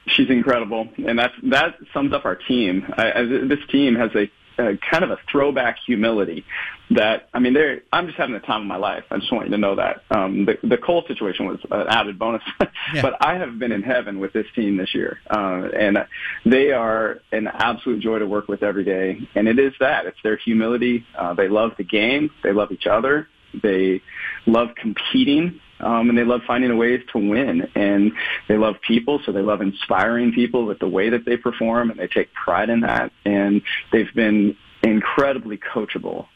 She's 0.07 0.29
incredible, 0.29 0.87
and 1.05 1.19
that's 1.19 1.33
that 1.43 1.75
sums 1.93 2.13
up 2.13 2.25
our 2.25 2.35
team. 2.35 2.85
I, 2.97 3.23
this 3.23 3.59
team 3.69 3.95
has 3.95 4.11
a 4.15 4.29
kind 4.57 5.03
of 5.03 5.11
a 5.11 5.17
throwback 5.29 5.77
humility 5.85 6.45
that 6.91 7.29
I 7.33 7.39
mean, 7.39 7.53
there. 7.53 7.81
I'm 7.91 8.07
just 8.07 8.17
having 8.17 8.33
the 8.33 8.39
time 8.39 8.61
of 8.61 8.67
my 8.67 8.77
life. 8.77 9.03
I 9.11 9.17
just 9.17 9.31
want 9.31 9.45
you 9.47 9.51
to 9.51 9.57
know 9.57 9.75
that 9.75 10.03
um, 10.09 10.45
the 10.45 10.57
the 10.63 10.77
Cole 10.77 11.03
situation 11.07 11.45
was 11.45 11.59
an 11.69 11.85
added 11.89 12.17
bonus, 12.17 12.43
yeah. 12.93 13.01
but 13.01 13.17
I 13.19 13.35
have 13.37 13.59
been 13.59 13.71
in 13.71 13.83
heaven 13.83 14.19
with 14.19 14.33
this 14.33 14.45
team 14.55 14.77
this 14.77 14.93
year, 14.93 15.19
uh, 15.29 15.69
and 15.77 15.97
they 16.45 16.71
are 16.71 17.19
an 17.31 17.47
absolute 17.47 17.99
joy 18.01 18.19
to 18.19 18.27
work 18.27 18.47
with 18.47 18.63
every 18.63 18.83
day. 18.83 19.19
And 19.35 19.47
it 19.47 19.59
is 19.59 19.73
that 19.79 20.05
it's 20.05 20.17
their 20.23 20.37
humility. 20.37 21.05
Uh, 21.17 21.33
they 21.33 21.49
love 21.49 21.71
the 21.77 21.83
game. 21.83 22.31
They 22.43 22.53
love 22.53 22.71
each 22.71 22.87
other. 22.87 23.27
They 23.61 24.01
love 24.45 24.69
competing 24.75 25.59
um, 25.79 26.09
and 26.09 26.17
they 26.17 26.23
love 26.23 26.41
finding 26.47 26.77
ways 26.77 27.01
to 27.13 27.19
win. 27.19 27.69
And 27.75 28.11
they 28.47 28.57
love 28.57 28.75
people, 28.85 29.21
so 29.25 29.31
they 29.31 29.41
love 29.41 29.61
inspiring 29.61 30.33
people 30.33 30.65
with 30.65 30.79
the 30.79 30.87
way 30.87 31.09
that 31.09 31.25
they 31.25 31.37
perform, 31.37 31.91
and 31.91 31.99
they 31.99 32.07
take 32.07 32.33
pride 32.33 32.69
in 32.69 32.81
that. 32.81 33.11
And 33.25 33.61
they've 33.91 34.13
been 34.13 34.55
incredibly 34.83 35.57
coachable 35.57 36.27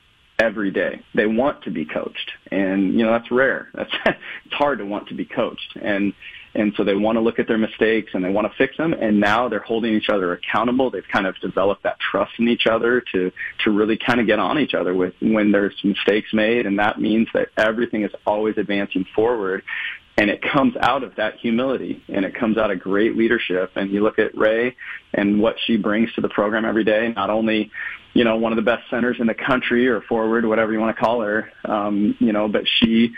every 0.42 0.72
day. 0.72 1.02
They 1.14 1.28
want 1.28 1.64
to 1.64 1.72
be 1.72 1.86
coached, 1.86 2.32
and 2.52 2.94
you 2.94 3.06
know 3.06 3.12
that's 3.12 3.32
rare. 3.32 3.70
That's 3.76 3.92
it's 4.06 4.54
hard 4.54 4.80
to 4.80 4.86
want 4.86 5.08
to 5.10 5.14
be 5.14 5.26
coached, 5.26 5.78
and 5.82 6.14
and 6.54 6.74
so 6.76 6.84
they 6.84 6.96
want 6.96 7.16
to 7.16 7.22
look 7.22 7.40
at 7.40 7.48
their 7.48 7.58
mistakes 7.58 8.12
and 8.14 8.26
they 8.26 8.30
want 8.30 8.52
to 8.52 8.58
fix 8.58 8.76
them. 8.76 8.92
And 8.94 9.22
now 9.22 9.48
they're 9.48 9.60
holding 9.62 9.94
each 9.94 10.10
other 10.10 10.34
accountable. 10.34 10.92
They've 10.92 11.08
kind 11.10 11.26
of 11.26 11.40
developed 11.40 11.84
that 11.84 11.98
trust 12.00 12.34
in 12.40 12.50
each 12.50 12.68
other 12.68 13.02
to 13.14 13.32
to 13.64 13.72
really 13.72 13.98
kind 13.98 14.20
of 14.20 14.28
get 14.28 14.40
on 14.40 14.60
each 14.60 14.74
other 14.74 14.94
with 14.94 15.14
when 15.22 15.52
there's 15.52 15.76
mistakes 15.84 16.34
made, 16.34 16.66
and 16.66 16.80
that 16.80 17.00
means 17.00 17.28
that 17.34 17.50
everything 17.58 18.04
is 18.04 18.12
always 18.26 18.58
advancing 18.58 19.06
forward. 19.16 19.64
And 20.18 20.30
it 20.30 20.42
comes 20.42 20.76
out 20.80 21.04
of 21.04 21.16
that 21.16 21.38
humility 21.38 22.04
and 22.10 22.26
it 22.26 22.36
comes 22.36 22.58
out 22.58 22.70
of 22.70 22.80
great 22.82 23.16
leadership. 23.16 23.72
And 23.76 23.90
you 23.90 24.04
look 24.04 24.20
at 24.20 24.38
Ray 24.38 24.76
and 25.14 25.42
what 25.42 25.56
she 25.66 25.78
brings 25.78 26.14
to 26.14 26.22
the 26.22 26.28
program 26.28 26.66
every 26.66 26.84
day, 26.84 27.14
not 27.16 27.30
only 27.30 27.72
you 28.14 28.24
know, 28.24 28.36
one 28.38 28.52
of 28.52 28.58
the 28.58 28.62
best 28.62 28.90
centers 28.90 29.18
in 29.20 29.28
the 29.28 29.34
country 29.34 29.88
or 29.88 30.02
forward, 30.02 30.46
whatever 30.46 30.74
you 30.74 30.80
want 30.80 30.96
to 30.96 31.02
call 31.02 31.22
her, 31.22 31.52
um, 31.66 32.16
you 32.20 32.34
know, 32.34 32.48
but 32.48 32.64
she 32.68 33.14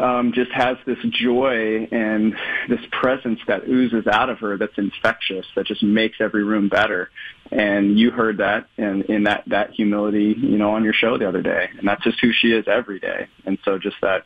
um, 0.00 0.32
just 0.32 0.50
has 0.52 0.76
this 0.86 0.98
joy 1.10 1.86
and 1.90 2.34
this 2.68 2.80
presence 2.90 3.40
that 3.46 3.68
oozes 3.68 4.06
out 4.06 4.28
of 4.28 4.38
her 4.40 4.56
that's 4.56 4.76
infectious, 4.76 5.46
that 5.56 5.66
just 5.66 5.82
makes 5.82 6.20
every 6.20 6.44
room 6.44 6.68
better. 6.68 7.10
And 7.50 7.98
you 7.98 8.10
heard 8.10 8.38
that 8.38 8.66
in, 8.76 9.02
in 9.02 9.24
that, 9.24 9.44
that 9.48 9.70
humility, 9.70 10.34
you 10.36 10.58
know, 10.58 10.72
on 10.72 10.84
your 10.84 10.94
show 10.94 11.18
the 11.18 11.28
other 11.28 11.42
day. 11.42 11.68
And 11.78 11.86
that's 11.86 12.02
just 12.02 12.20
who 12.20 12.32
she 12.32 12.52
is 12.52 12.66
every 12.66 12.98
day. 12.98 13.28
And 13.46 13.58
so 13.64 13.78
just 13.78 13.96
that, 14.02 14.24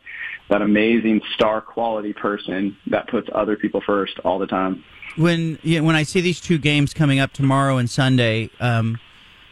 that 0.48 0.62
amazing 0.62 1.20
star 1.34 1.60
quality 1.60 2.12
person 2.12 2.76
that 2.86 3.08
puts 3.08 3.28
other 3.34 3.56
people 3.56 3.82
first 3.84 4.18
all 4.20 4.38
the 4.38 4.46
time. 4.46 4.84
When, 5.16 5.58
you 5.62 5.80
know, 5.80 5.86
when 5.86 5.96
I 5.96 6.04
see 6.04 6.20
these 6.20 6.40
two 6.40 6.58
games 6.58 6.94
coming 6.94 7.18
up 7.18 7.32
tomorrow 7.32 7.76
and 7.76 7.90
Sunday, 7.90 8.50
um, 8.60 8.98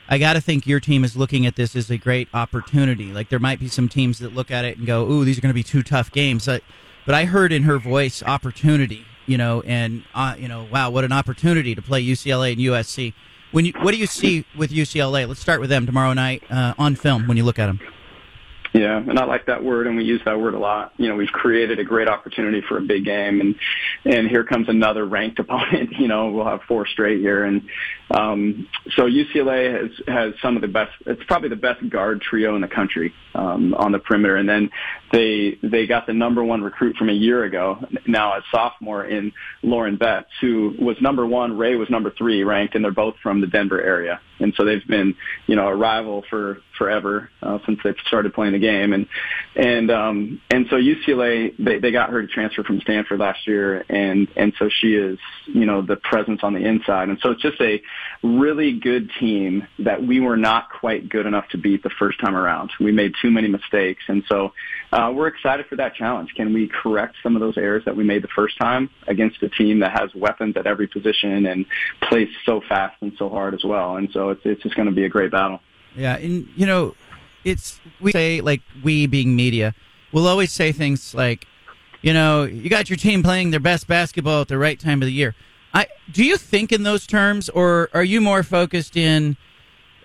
I 0.09 0.19
got 0.19 0.35
to 0.35 0.41
think 0.41 0.67
your 0.67 0.81
team 0.81 1.05
is 1.05 1.17
looking 1.17 1.47
at 1.47 1.57
this 1.57 1.75
as 1.75 1.91
a 1.91 1.99
great 1.99 2.29
opportunity. 2.33 3.13
Like 3.13 3.29
there 3.29 3.39
might 3.39 3.59
be 3.59 3.69
some 3.69 3.89
teams 3.89 4.19
that 4.21 4.35
look 4.35 4.51
at 4.51 4.65
it 4.65 4.79
and 4.79 4.87
go, 4.87 5.09
"Ooh, 5.11 5.25
these 5.25 5.39
are 5.39 5.41
going 5.41 5.51
to 5.51 5.55
be 5.55 5.63
two 5.63 5.83
tough 5.83 6.13
games." 6.13 6.47
But, 6.47 6.63
but 7.05 7.15
I 7.15 7.25
heard 7.25 7.53
in 7.53 7.65
her 7.65 7.79
voice 7.79 8.23
opportunity, 8.23 9.05
you 9.27 9.37
know, 9.39 9.63
and 9.63 10.05
uh, 10.15 10.37
you 10.39 10.49
know, 10.49 10.67
wow, 10.71 10.91
what 10.91 11.05
an 11.05 11.13
opportunity 11.13 11.75
to 11.75 11.83
play 11.83 12.05
UCLA 12.05 12.53
and 12.53 12.61
USC. 12.61 13.15
When 13.53 13.65
you, 13.65 13.73
what 13.81 13.93
do 13.93 13.97
you 13.97 14.07
see 14.07 14.45
with 14.57 14.71
UCLA? 14.71 15.27
Let's 15.27 15.41
start 15.41 15.61
with 15.61 15.71
them 15.71 15.87
tomorrow 15.87 16.13
night 16.13 16.43
uh, 16.51 16.75
on 16.79 16.95
film 16.95 17.27
when 17.27 17.37
you 17.37 17.45
look 17.45 17.59
at 17.59 17.67
them. 17.67 17.81
Yeah, 18.77 18.99
and 18.99 19.19
I 19.19 19.25
like 19.25 19.47
that 19.47 19.65
word, 19.65 19.87
and 19.87 19.97
we 19.97 20.05
use 20.05 20.21
that 20.27 20.39
word 20.39 20.53
a 20.53 20.59
lot. 20.59 20.93
You 20.99 21.09
know, 21.09 21.15
we've 21.15 21.31
created 21.31 21.79
a 21.79 21.85
great 21.85 22.09
opportunity 22.09 22.63
for 22.69 22.77
a 22.77 22.83
big 22.83 23.07
game, 23.07 23.41
and 23.41 23.55
and 24.05 24.29
here 24.29 24.45
comes 24.45 24.69
another 24.69 25.07
ranked 25.07 25.39
opponent. 25.41 25.93
You 25.99 26.09
know, 26.09 26.31
we'll 26.31 26.45
have 26.45 26.61
four 26.69 26.87
straight 26.87 27.21
here, 27.21 27.45
and 27.45 27.63
um, 28.11 28.69
so 28.95 29.03
UCLA 29.03 29.83
has 29.83 29.91
has 30.07 30.35
some 30.41 30.55
of 30.55 30.63
the 30.63 30.69
best. 30.69 30.93
It's 31.07 31.23
probably 31.27 31.49
the 31.49 31.57
best 31.57 31.89
guard 31.91 32.21
trio 32.21 32.55
in 32.55 32.61
the 32.61 32.69
country 32.69 33.13
um, 33.35 33.75
on 33.75 33.91
the 33.91 33.99
perimeter, 33.99 34.37
and 34.37 34.49
then 34.49 34.71
they 35.13 35.59
they 35.63 35.87
got 35.87 36.07
the 36.07 36.13
number 36.13 36.45
one 36.45 36.63
recruit 36.63 36.97
from 36.97 37.09
a 37.09 37.13
year 37.13 37.43
ago, 37.45 37.85
now 38.07 38.35
a 38.35 38.43
sophomore 38.53 39.05
in 39.05 39.33
Lauren 39.63 39.97
Betts, 39.97 40.31
who 40.41 40.75
was 40.79 40.97
number 41.01 41.27
one. 41.27 41.59
Ray 41.59 41.75
was 41.75 41.91
number 41.91 42.13
three 42.17 42.45
ranked, 42.45 42.77
and 42.77 42.85
they're 42.85 42.93
both 42.93 43.17
from 43.23 43.41
the 43.41 43.49
Denver 43.49 43.81
area, 43.81 44.21
and 44.39 44.55
so 44.57 44.65
they've 44.65 44.87
been 44.87 45.17
you 45.49 45.57
know 45.57 45.67
a 45.67 45.75
rival 45.75 46.23
for 46.31 46.59
forever 46.79 47.29
uh, 47.43 47.59
since 47.67 47.81
they've 47.83 47.97
started 48.07 48.35
playing 48.35 48.53
the 48.53 48.61
game. 48.61 48.93
And 48.93 49.09
and 49.57 49.91
um, 49.91 50.41
and 50.51 50.67
so 50.71 50.77
UCLA 50.77 51.57
they, 51.59 51.81
they 51.81 51.91
got 51.91 52.11
her 52.11 52.23
to 52.23 52.29
transfer 52.29 52.63
from 52.63 52.81
Stanford 52.83 53.19
last 53.19 53.49
year, 53.49 53.85
and 53.89 54.29
and 54.37 54.53
so 54.61 54.69
she 54.81 54.95
is 54.95 55.19
you 55.47 55.67
know 55.67 55.83
the 55.83 55.97
presence 55.97 56.41
on 56.45 56.55
the 56.55 56.61
inside. 56.61 57.09
And 57.09 57.19
so 57.21 57.33
it's 57.33 57.43
just 57.43 57.61
a 57.61 57.83
really 58.23 58.73
good 58.73 59.11
team 59.19 59.67
that 59.79 60.03
we 60.03 60.21
were 60.21 60.37
not 60.37 60.71
quite 60.71 61.09
good 61.09 61.27
enough 61.27 61.49
to 61.51 61.59
beat 61.59 61.83
the 61.83 61.91
first 61.91 62.21
time 62.21 62.37
around. 62.37 62.71
We 62.81 62.93
made 62.93 63.15
too 63.21 63.31
many 63.31 63.49
mistakes, 63.49 64.03
and 64.09 64.25
so 64.29 64.53
uh, 64.93 65.13
we're 65.15 65.29
excited 65.29 65.67
for 65.67 65.77
that 65.77 65.95
challenge. 65.95 66.35
Can 66.35 66.53
we 66.53 66.69
correct 66.69 67.17
some 67.23 67.37
of 67.37 67.41
those 67.41 67.57
errors 67.57 67.85
that 67.85 67.97
we 67.97 68.05
made 68.05 68.23
the 68.23 68.29
first 68.29 68.59
time 68.59 68.91
against 69.07 69.43
a 69.43 69.49
team 69.49 69.81
that 69.81 69.93
has 69.93 70.15
weapons 70.15 70.57
at 70.57 70.67
every 70.67 70.87
position 70.87 71.47
and 71.47 71.67
plays 72.03 72.29
so 72.45 72.61
fast 72.69 72.97
and 73.01 73.13
so 73.19 73.29
hard 73.29 73.55
as 73.55 73.65
well? 73.65 73.97
And 73.97 74.11
so 74.13 74.31
it's 74.31 74.43
it's 74.45 74.63
just 74.63 74.77
going 74.77 74.87
to 74.87 74.95
be 74.95 75.05
a 75.05 75.09
great 75.09 75.31
battle. 75.31 75.61
Yeah, 75.95 76.17
and 76.17 76.49
you 76.57 76.67
know, 76.67 76.95
it's 77.45 77.81
we 78.01 78.13
say 78.13 78.41
like 78.41 78.63
we 78.83 79.07
being 79.07 79.35
media, 79.35 79.75
we'll 80.13 80.27
always 80.27 80.53
say 80.53 80.73
things 80.73 81.15
like, 81.15 81.47
you 82.03 82.13
know, 82.13 82.45
you 82.45 82.69
got 82.69 82.91
your 82.91 82.97
team 82.97 83.23
playing 83.23 83.51
their 83.51 83.61
best 83.61 83.87
basketball 83.87 84.43
at 84.43 84.49
the 84.49 84.59
right 84.59 84.79
time 84.79 85.03
of 85.03 85.07
the 85.07 85.13
year. 85.13 85.35
I 85.77 85.89
do 86.11 86.25
you 86.25 86.39
think 86.39 86.73
in 86.73 86.85
those 86.85 87.07
terms, 87.07 87.51
or 87.51 87.91
are 87.93 88.03
you 88.03 88.23
more 88.23 88.43
focused 88.43 88.97
in 88.97 89.37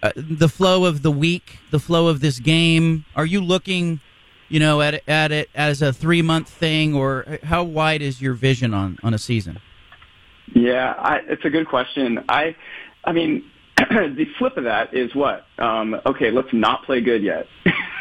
uh, 0.04 0.12
the 0.16 0.50
flow 0.50 0.84
of 0.84 1.02
the 1.02 1.12
week, 1.12 1.60
the 1.72 1.80
flow 1.80 2.08
of 2.08 2.20
this 2.20 2.40
game? 2.40 3.06
Are 3.16 3.26
you 3.26 3.40
looking, 3.40 4.02
you 4.50 4.60
know, 4.60 4.82
at 4.82 5.08
at 5.08 5.32
it 5.32 5.50
as 5.56 5.82
a 5.82 5.94
three 5.94 6.22
month 6.22 6.50
thing, 6.50 6.94
or 6.94 7.40
how 7.44 7.64
wide 7.64 8.02
is 8.02 8.22
your 8.22 8.34
vision 8.34 8.74
on 8.74 8.98
on 9.02 9.14
a 9.14 9.18
season? 9.18 9.62
Yeah, 10.54 10.94
I, 10.98 11.20
it's 11.30 11.46
a 11.46 11.50
good 11.50 11.70
question. 11.70 12.26
I, 12.28 12.54
I 13.06 13.14
mean, 13.14 13.50
the 13.78 14.26
flip 14.38 14.58
of 14.58 14.66
that 14.66 14.94
is 14.94 15.16
what? 15.16 15.46
Um, 15.58 15.96
okay, 16.06 16.32
let's 16.32 16.52
not 16.52 16.84
play 16.84 17.00
good 17.00 17.24
yet. 17.24 17.48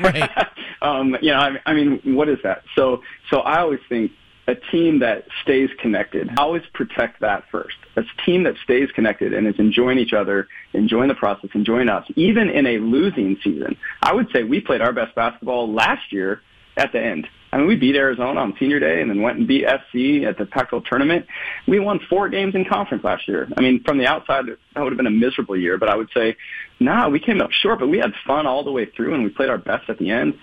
Right. 0.00 0.28
um, 0.82 1.16
you 1.22 1.30
know, 1.30 1.38
I, 1.38 1.50
I 1.66 1.74
mean, 1.74 2.00
what 2.16 2.28
is 2.28 2.38
that? 2.42 2.64
So, 2.74 3.02
so 3.30 3.38
I 3.38 3.60
always 3.60 3.78
think 3.88 4.10
a 4.50 4.56
team 4.72 4.98
that 4.98 5.26
stays 5.42 5.70
connected. 5.80 6.28
Always 6.36 6.62
protect 6.74 7.20
that 7.20 7.44
first. 7.52 7.76
A 7.96 8.02
team 8.26 8.42
that 8.42 8.54
stays 8.64 8.90
connected 8.92 9.32
and 9.32 9.46
is 9.46 9.54
enjoying 9.58 9.98
each 9.98 10.12
other, 10.12 10.48
enjoying 10.72 11.08
the 11.08 11.14
process, 11.14 11.50
enjoying 11.54 11.88
us, 11.88 12.04
even 12.16 12.50
in 12.50 12.66
a 12.66 12.78
losing 12.78 13.38
season. 13.44 13.76
I 14.02 14.12
would 14.12 14.28
say 14.32 14.42
we 14.42 14.60
played 14.60 14.80
our 14.80 14.92
best 14.92 15.14
basketball 15.14 15.72
last 15.72 16.12
year 16.12 16.42
at 16.76 16.92
the 16.92 17.00
end. 17.00 17.28
I 17.52 17.58
mean, 17.58 17.66
we 17.66 17.76
beat 17.76 17.96
Arizona 17.96 18.40
on 18.40 18.54
senior 18.58 18.78
day 18.78 19.00
and 19.00 19.10
then 19.10 19.22
went 19.22 19.38
and 19.38 19.46
beat 19.46 19.64
SC 19.64 20.24
at 20.26 20.38
the 20.38 20.46
Pac-12 20.50 20.84
tournament. 20.86 21.26
We 21.66 21.80
won 21.80 22.00
four 22.08 22.28
games 22.28 22.54
in 22.54 22.64
conference 22.64 23.02
last 23.02 23.26
year. 23.26 23.48
I 23.56 23.60
mean, 23.60 23.82
from 23.82 23.98
the 23.98 24.06
outside, 24.06 24.46
that 24.46 24.80
would 24.80 24.92
have 24.92 24.96
been 24.96 25.06
a 25.06 25.10
miserable 25.10 25.56
year, 25.56 25.76
but 25.76 25.88
I 25.88 25.96
would 25.96 26.10
say, 26.14 26.36
nah, 26.78 27.08
we 27.08 27.18
came 27.18 27.40
up 27.40 27.50
short, 27.50 27.80
but 27.80 27.88
we 27.88 27.98
had 27.98 28.12
fun 28.24 28.46
all 28.46 28.62
the 28.62 28.70
way 28.70 28.86
through 28.86 29.14
and 29.14 29.24
we 29.24 29.30
played 29.30 29.48
our 29.48 29.58
best 29.58 29.90
at 29.90 29.98
the 29.98 30.10
end. 30.10 30.38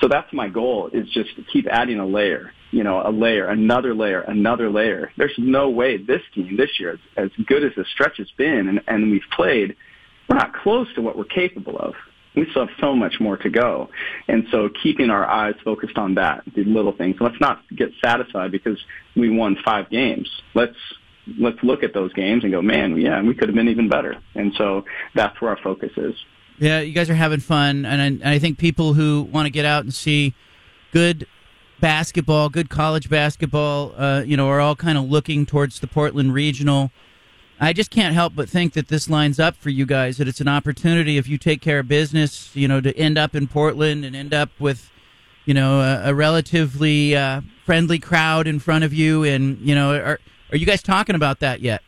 So 0.00 0.08
that's 0.08 0.32
my 0.32 0.48
goal 0.48 0.90
is 0.92 1.08
just 1.10 1.36
to 1.36 1.42
keep 1.52 1.66
adding 1.70 1.98
a 1.98 2.06
layer, 2.06 2.52
you 2.70 2.84
know, 2.84 3.02
a 3.04 3.10
layer, 3.10 3.46
another 3.48 3.94
layer, 3.94 4.20
another 4.22 4.70
layer. 4.70 5.12
There's 5.16 5.34
no 5.38 5.68
way 5.68 5.98
this 5.98 6.22
team 6.34 6.56
this 6.56 6.70
year, 6.78 6.92
as, 6.92 6.98
as 7.16 7.44
good 7.46 7.64
as 7.64 7.72
the 7.76 7.84
stretch 7.92 8.16
has 8.18 8.30
been 8.36 8.68
and, 8.68 8.80
and 8.86 9.10
we've 9.10 9.22
played, 9.34 9.76
we're 10.28 10.36
not 10.36 10.54
close 10.54 10.86
to 10.94 11.02
what 11.02 11.18
we're 11.18 11.24
capable 11.24 11.76
of 11.78 11.94
we 12.34 12.46
still 12.50 12.66
have 12.66 12.76
so 12.80 12.94
much 12.94 13.14
more 13.20 13.36
to 13.36 13.50
go. 13.50 13.88
And 14.28 14.46
so 14.50 14.68
keeping 14.82 15.10
our 15.10 15.26
eyes 15.26 15.54
focused 15.64 15.98
on 15.98 16.14
that, 16.14 16.42
the 16.54 16.64
little 16.64 16.92
things. 16.92 17.16
Let's 17.20 17.40
not 17.40 17.62
get 17.74 17.90
satisfied 18.04 18.52
because 18.52 18.78
we 19.16 19.30
won 19.30 19.56
five 19.64 19.90
games. 19.90 20.28
Let's 20.54 20.76
let's 21.38 21.58
look 21.62 21.82
at 21.82 21.92
those 21.92 22.12
games 22.14 22.44
and 22.44 22.52
go, 22.52 22.62
man, 22.62 22.96
yeah, 22.96 23.20
we 23.22 23.34
could 23.34 23.48
have 23.48 23.54
been 23.54 23.68
even 23.68 23.88
better. 23.88 24.16
And 24.34 24.52
so 24.56 24.84
that's 25.14 25.40
where 25.40 25.50
our 25.50 25.58
focus 25.62 25.90
is. 25.96 26.14
Yeah, 26.60 26.80
you 26.80 26.92
guys 26.92 27.10
are 27.10 27.14
having 27.14 27.40
fun, 27.40 27.84
and 27.84 28.00
I, 28.00 28.06
and 28.06 28.28
I 28.28 28.38
think 28.38 28.58
people 28.58 28.94
who 28.94 29.22
want 29.32 29.46
to 29.46 29.50
get 29.50 29.64
out 29.64 29.82
and 29.82 29.92
see 29.92 30.34
good 30.92 31.26
basketball, 31.80 32.48
good 32.50 32.70
college 32.70 33.08
basketball, 33.10 33.94
uh, 33.96 34.22
you 34.24 34.36
know, 34.36 34.46
are 34.48 34.60
all 34.60 34.76
kind 34.76 34.96
of 34.96 35.04
looking 35.04 35.46
towards 35.46 35.80
the 35.80 35.88
Portland 35.88 36.34
Regional 36.34 36.92
I 37.62 37.74
just 37.74 37.90
can't 37.90 38.14
help 38.14 38.34
but 38.34 38.48
think 38.48 38.72
that 38.72 38.88
this 38.88 39.10
lines 39.10 39.38
up 39.38 39.54
for 39.54 39.68
you 39.68 39.84
guys. 39.84 40.16
That 40.16 40.26
it's 40.26 40.40
an 40.40 40.48
opportunity 40.48 41.18
if 41.18 41.28
you 41.28 41.36
take 41.36 41.60
care 41.60 41.80
of 41.80 41.88
business, 41.88 42.56
you 42.56 42.66
know, 42.66 42.80
to 42.80 42.96
end 42.96 43.18
up 43.18 43.34
in 43.34 43.46
Portland 43.46 44.04
and 44.06 44.16
end 44.16 44.32
up 44.32 44.48
with, 44.58 44.90
you 45.44 45.52
know, 45.52 45.80
a, 45.80 46.10
a 46.10 46.14
relatively 46.14 47.14
uh, 47.14 47.42
friendly 47.66 47.98
crowd 47.98 48.46
in 48.46 48.60
front 48.60 48.82
of 48.82 48.94
you. 48.94 49.24
And 49.24 49.58
you 49.60 49.74
know, 49.74 49.94
are 49.94 50.18
are 50.50 50.56
you 50.56 50.64
guys 50.64 50.82
talking 50.82 51.14
about 51.14 51.40
that 51.40 51.60
yet? 51.60 51.82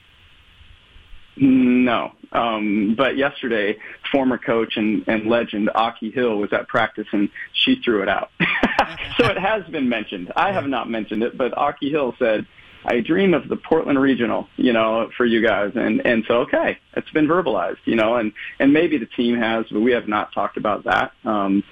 No, 1.37 2.12
um, 2.33 2.95
but 2.97 3.17
yesterday, 3.17 3.79
former 4.11 4.39
coach 4.39 4.77
and, 4.77 5.05
and 5.07 5.29
legend 5.29 5.71
Aki 5.75 6.11
Hill 6.11 6.37
was 6.37 6.53
at 6.53 6.69
practice 6.69 7.07
and 7.12 7.31
she 7.53 7.81
threw 7.83 8.03
it 8.03 8.09
out. 8.09 8.31
so 9.17 9.27
it 9.27 9.39
has 9.39 9.65
been 9.71 9.89
mentioned. 9.89 10.33
I 10.37 10.53
have 10.53 10.67
not 10.67 10.91
mentioned 10.91 11.23
it, 11.23 11.39
but 11.39 11.57
Aki 11.57 11.91
Hill 11.91 12.15
said 12.19 12.47
I 12.85 13.01
dream 13.01 13.35
of 13.35 13.49
the 13.49 13.57
Portland 13.57 14.01
Regional, 14.01 14.49
you 14.57 14.73
know, 14.73 15.11
for 15.17 15.25
you 15.25 15.45
guys. 15.47 15.73
And, 15.75 16.05
and 16.05 16.25
so, 16.27 16.41
okay, 16.41 16.79
it's 16.95 17.11
been 17.11 17.29
verbalized, 17.29 17.79
you 17.85 17.97
know, 17.97 18.17
and, 18.17 18.33
and 18.59 18.73
maybe 18.73 18.99
the 18.99 19.07
team 19.07 19.39
has, 19.39 19.67
but 19.71 19.81
we 19.81 19.93
have 19.93 20.09
not 20.09 20.33
talked 20.33 20.57
about 20.57 20.85
that. 20.85 21.12
Um, 21.25 21.62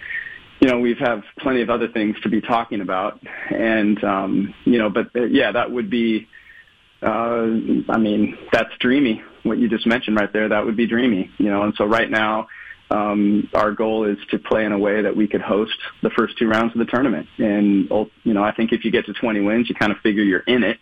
you 0.60 0.68
know, 0.68 0.78
we've 0.78 0.98
have 0.98 1.22
plenty 1.38 1.62
of 1.62 1.70
other 1.70 1.88
things 1.88 2.16
to 2.22 2.28
be 2.28 2.40
talking 2.40 2.80
about. 2.80 3.20
And, 3.50 4.02
um, 4.04 4.54
you 4.64 4.78
know, 4.78 4.90
but 4.90 5.08
uh, 5.16 5.24
yeah, 5.24 5.52
that 5.52 5.70
would 5.70 5.90
be, 5.90 6.28
I 7.08 7.96
mean, 7.98 8.36
that's 8.52 8.70
dreamy. 8.78 9.22
What 9.42 9.58
you 9.58 9.68
just 9.68 9.86
mentioned 9.86 10.16
right 10.16 10.32
there, 10.32 10.48
that 10.48 10.64
would 10.64 10.76
be 10.76 10.86
dreamy, 10.86 11.30
you 11.38 11.46
know, 11.46 11.62
and 11.62 11.74
so 11.76 11.84
right 11.84 12.10
now, 12.10 12.48
um, 12.90 13.48
our 13.54 13.72
goal 13.72 14.04
is 14.04 14.18
to 14.30 14.38
play 14.38 14.64
in 14.64 14.72
a 14.72 14.78
way 14.78 15.02
that 15.02 15.16
we 15.16 15.28
could 15.28 15.40
host 15.40 15.78
the 16.02 16.10
first 16.10 16.36
two 16.38 16.48
rounds 16.48 16.74
of 16.74 16.78
the 16.78 16.86
tournament. 16.86 17.28
And 17.38 17.88
you 18.24 18.34
know, 18.34 18.42
I 18.42 18.52
think 18.52 18.72
if 18.72 18.84
you 18.84 18.90
get 18.90 19.06
to 19.06 19.12
20 19.12 19.40
wins, 19.40 19.68
you 19.68 19.74
kind 19.74 19.92
of 19.92 19.98
figure 19.98 20.22
you're 20.22 20.40
in 20.40 20.64
it. 20.64 20.78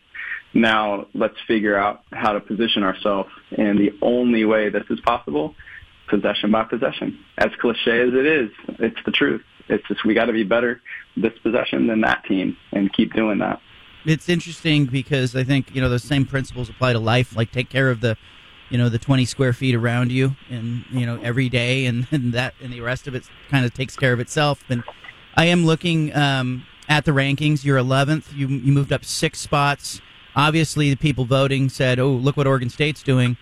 Now 0.55 1.07
let's 1.15 1.37
figure 1.47 1.79
out 1.79 2.03
how 2.11 2.33
to 2.33 2.41
position 2.41 2.83
ourselves. 2.83 3.29
And 3.57 3.79
the 3.79 3.93
only 4.01 4.45
way 4.47 4.71
this 4.71 4.85
is 4.89 4.99
possible, 5.01 5.55
possession 6.09 6.51
by 6.51 6.65
possession. 6.65 7.19
As 7.37 7.51
cliche 7.61 8.01
as 8.01 8.15
it 8.15 8.27
is, 8.27 8.51
it's 8.79 8.99
the 9.05 9.13
truth. 9.13 9.43
It's 9.69 9.87
just 9.87 10.05
we 10.07 10.15
got 10.15 10.27
to 10.27 10.33
be 10.33 10.45
better 10.45 10.81
this 11.15 11.35
possession 11.43 11.87
than 11.89 12.01
that 12.01 12.25
team 12.25 12.57
and 12.73 12.91
keep 12.93 13.13
doing 13.13 13.39
that. 13.41 13.61
It's 14.09 14.31
interesting 14.31 14.87
because 14.87 15.37
I 15.37 15.45
think 15.45 15.75
you 15.75 15.83
know 15.83 15.91
the 15.91 15.99
same 15.99 16.25
principles 16.25 16.71
apply 16.71 16.95
to 16.95 16.99
life. 16.99 17.37
Like 17.37 17.53
take 17.53 17.69
care 17.69 17.91
of 17.91 18.01
the, 18.01 18.17
you 18.71 18.79
know, 18.79 18.89
the 18.89 18.99
twenty 18.99 19.27
square 19.27 19.53
feet 19.53 19.75
around 19.75 20.11
you, 20.11 20.35
and 20.49 20.85
you 20.91 21.05
know 21.05 21.21
every 21.23 21.51
day, 21.51 21.85
and, 21.85 22.07
and 22.13 22.33
that 22.33 22.55
and 22.63 22.73
the 22.73 22.81
rest 22.81 23.07
of 23.07 23.15
it 23.15 23.25
kind 23.51 23.67
of 23.67 23.75
takes 23.75 23.97
care 23.97 24.15
of 24.15 24.21
itself. 24.21 24.65
And 24.71 24.83
I 25.37 25.45
am 25.45 25.67
looking 25.67 26.15
um, 26.17 26.65
at 26.89 27.05
the 27.05 27.11
rankings. 27.11 27.65
You're 27.65 27.77
11th. 27.77 28.35
You 28.35 28.49
you 28.49 28.73
moved 28.73 28.95
up 28.95 29.05
six 29.05 29.41
spots. 29.41 30.01
Obviously, 30.35 30.89
the 30.89 30.97
people 30.97 31.27
voting 31.27 31.69
said, 31.69 31.99
"Oh, 31.99 32.13
look 32.13 32.37
what 32.37 32.47
Oregon 32.47 32.71
State's 32.71 33.03
doing." 33.03 33.37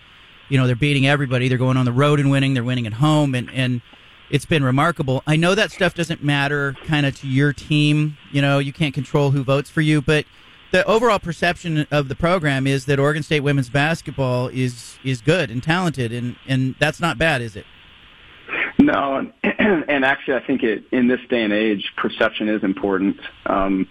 You 0.49 0.57
know, 0.57 0.67
they're 0.67 0.75
beating 0.75 1.07
everybody. 1.07 1.47
They're 1.47 1.57
going 1.57 1.77
on 1.77 1.85
the 1.85 1.93
road 1.93 2.19
and 2.19 2.29
winning. 2.29 2.55
They're 2.55 2.63
winning 2.63 2.87
at 2.87 2.93
home, 2.93 3.35
and 3.35 3.49
and 3.53 3.81
it's 4.29 4.45
been 4.45 4.65
remarkable. 4.65 5.23
I 5.25 5.37
know 5.37 5.55
that 5.55 5.71
stuff 5.71 5.93
doesn't 5.93 6.21
matter 6.21 6.75
kind 6.83 7.05
of 7.05 7.17
to 7.21 7.27
your 7.27 7.53
team. 7.53 8.17
You 8.33 8.41
know, 8.41 8.59
you 8.59 8.73
can't 8.73 8.93
control 8.93 9.31
who 9.31 9.45
votes 9.45 9.69
for 9.69 9.79
you, 9.79 10.01
but 10.01 10.25
the 10.71 10.85
overall 10.85 11.19
perception 11.19 11.87
of 11.91 12.09
the 12.09 12.15
program 12.15 12.67
is 12.67 12.85
that 12.85 12.99
Oregon 12.99 13.23
State 13.23 13.41
women's 13.41 13.69
basketball 13.69 14.49
is 14.49 14.97
is 15.03 15.21
good 15.21 15.49
and 15.49 15.61
talented, 15.63 16.11
and 16.11 16.35
and 16.47 16.75
that's 16.79 16.99
not 16.99 17.17
bad, 17.17 17.41
is 17.41 17.55
it? 17.55 17.65
No, 18.79 19.31
and 19.43 20.05
actually, 20.05 20.35
I 20.35 20.45
think 20.45 20.63
it 20.63 20.85
in 20.91 21.07
this 21.07 21.19
day 21.29 21.43
and 21.43 21.53
age, 21.53 21.93
perception 21.97 22.49
is 22.49 22.63
important. 22.63 23.17
Um, 23.45 23.87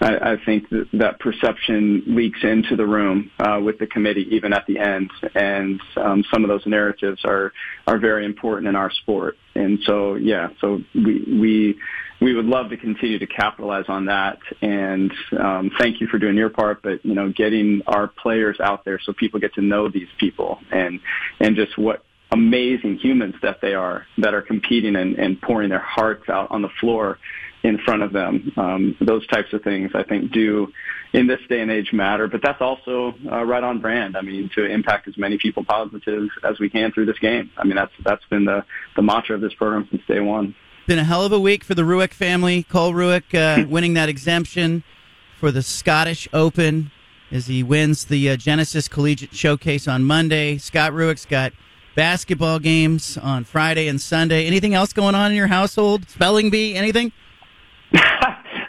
I, 0.00 0.32
I 0.32 0.36
think 0.44 0.68
that, 0.70 0.88
that 0.94 1.20
perception 1.20 2.02
leaks 2.06 2.40
into 2.42 2.76
the 2.76 2.86
room 2.86 3.30
uh, 3.38 3.60
with 3.62 3.78
the 3.78 3.86
committee, 3.86 4.26
even 4.30 4.52
at 4.52 4.66
the 4.66 4.78
end, 4.78 5.10
and 5.34 5.80
um, 5.96 6.24
some 6.32 6.44
of 6.44 6.48
those 6.48 6.66
narratives 6.66 7.20
are 7.24 7.52
are 7.86 7.98
very 7.98 8.24
important 8.24 8.68
in 8.68 8.76
our 8.76 8.90
sport. 8.90 9.36
And 9.54 9.78
so, 9.84 10.14
yeah, 10.14 10.48
so 10.60 10.82
we 10.94 11.24
we 11.38 11.78
we 12.20 12.34
would 12.34 12.44
love 12.44 12.70
to 12.70 12.76
continue 12.76 13.18
to 13.18 13.26
capitalize 13.26 13.86
on 13.88 14.06
that. 14.06 14.38
And 14.60 15.12
um, 15.38 15.70
thank 15.78 16.00
you 16.00 16.06
for 16.06 16.18
doing 16.18 16.36
your 16.36 16.50
part, 16.50 16.82
but 16.82 17.04
you 17.04 17.14
know, 17.14 17.32
getting 17.32 17.82
our 17.86 18.08
players 18.08 18.58
out 18.60 18.84
there 18.84 19.00
so 19.02 19.12
people 19.12 19.40
get 19.40 19.54
to 19.54 19.62
know 19.62 19.88
these 19.88 20.08
people 20.18 20.58
and 20.70 21.00
and 21.40 21.56
just 21.56 21.78
what 21.78 22.04
amazing 22.32 22.98
humans 22.98 23.34
that 23.42 23.60
they 23.60 23.74
are 23.74 24.06
that 24.18 24.34
are 24.34 24.42
competing 24.42 24.96
and, 24.96 25.18
and 25.18 25.40
pouring 25.40 25.68
their 25.68 25.80
hearts 25.80 26.28
out 26.28 26.50
on 26.50 26.62
the 26.62 26.68
floor 26.80 27.18
in 27.62 27.78
front 27.78 28.02
of 28.02 28.12
them. 28.12 28.52
Um, 28.56 28.96
those 29.00 29.26
types 29.26 29.52
of 29.52 29.62
things, 29.62 29.90
I 29.94 30.02
think, 30.02 30.32
do 30.32 30.72
in 31.12 31.26
this 31.26 31.40
day 31.48 31.60
and 31.60 31.70
age 31.70 31.92
matter. 31.92 32.28
But 32.28 32.40
that's 32.42 32.60
also 32.60 33.14
uh, 33.30 33.44
right 33.44 33.62
on 33.62 33.80
brand. 33.80 34.16
I 34.16 34.22
mean, 34.22 34.50
to 34.54 34.64
impact 34.64 35.08
as 35.08 35.18
many 35.18 35.38
people 35.38 35.64
positive 35.64 36.28
as 36.44 36.58
we 36.58 36.70
can 36.70 36.92
through 36.92 37.06
this 37.06 37.18
game. 37.18 37.50
I 37.56 37.64
mean, 37.64 37.76
that's 37.76 37.92
that's 38.04 38.24
been 38.26 38.44
the 38.44 38.64
the 38.96 39.02
mantra 39.02 39.34
of 39.34 39.40
this 39.40 39.54
program 39.54 39.88
since 39.90 40.02
day 40.06 40.20
one. 40.20 40.54
Been 40.90 40.98
a 40.98 41.04
hell 41.04 41.24
of 41.24 41.30
a 41.30 41.38
week 41.38 41.62
for 41.62 41.76
the 41.76 41.82
Rueck 41.82 42.12
family. 42.12 42.64
Cole 42.64 42.92
Rueck 42.92 43.32
uh, 43.32 43.64
winning 43.68 43.94
that 43.94 44.08
exemption 44.08 44.82
for 45.38 45.52
the 45.52 45.62
Scottish 45.62 46.26
Open 46.32 46.90
as 47.30 47.46
he 47.46 47.62
wins 47.62 48.06
the 48.06 48.30
uh, 48.30 48.36
Genesis 48.36 48.88
Collegiate 48.88 49.32
Showcase 49.32 49.86
on 49.86 50.02
Monday. 50.02 50.58
Scott 50.58 50.90
Rueck's 50.90 51.24
got 51.26 51.52
basketball 51.94 52.58
games 52.58 53.16
on 53.16 53.44
Friday 53.44 53.86
and 53.86 54.00
Sunday. 54.00 54.48
Anything 54.48 54.74
else 54.74 54.92
going 54.92 55.14
on 55.14 55.30
in 55.30 55.36
your 55.36 55.46
household? 55.46 56.10
Spelling 56.10 56.50
bee? 56.50 56.74
Anything? 56.74 57.12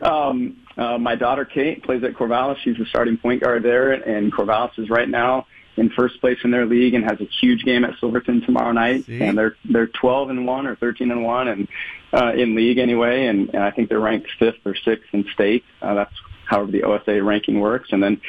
um, 0.03 0.57
uh, 0.77 0.99
my 0.99 1.15
daughter 1.15 1.43
Kate 1.43 1.81
plays 1.81 2.03
at 2.03 2.13
Corvallis. 2.13 2.57
She's 2.63 2.77
the 2.77 2.85
starting 2.85 3.17
point 3.17 3.41
guard 3.41 3.63
there, 3.63 3.93
and 3.93 4.31
Corvallis 4.31 4.77
is 4.77 4.91
right 4.91 5.09
now 5.09 5.47
in 5.77 5.89
first 5.89 6.19
place 6.19 6.37
in 6.43 6.51
their 6.51 6.65
league 6.65 6.93
and 6.93 7.03
has 7.03 7.19
a 7.21 7.27
huge 7.39 7.63
game 7.63 7.83
at 7.85 7.97
Silverton 7.99 8.41
tomorrow 8.41 8.71
night. 8.71 9.05
See? 9.05 9.21
And 9.21 9.37
they're 9.37 9.55
they're 9.65 9.87
12 9.87 10.29
and 10.29 10.47
one 10.47 10.67
or 10.67 10.75
13 10.75 11.11
and 11.11 11.23
one, 11.23 11.47
and 11.47 11.67
uh, 12.13 12.33
in 12.33 12.55
league 12.55 12.77
anyway. 12.77 13.27
And, 13.27 13.49
and 13.53 13.63
I 13.63 13.71
think 13.71 13.89
they're 13.89 13.99
ranked 13.99 14.29
fifth 14.37 14.65
or 14.65 14.75
sixth 14.75 15.07
in 15.13 15.25
state. 15.33 15.63
Uh, 15.81 15.95
that's 15.95 16.15
however 16.51 16.71
the 16.71 16.83
OSA 16.83 17.23
ranking 17.23 17.59
works. 17.59 17.89
And 17.91 18.03
then 18.03 18.21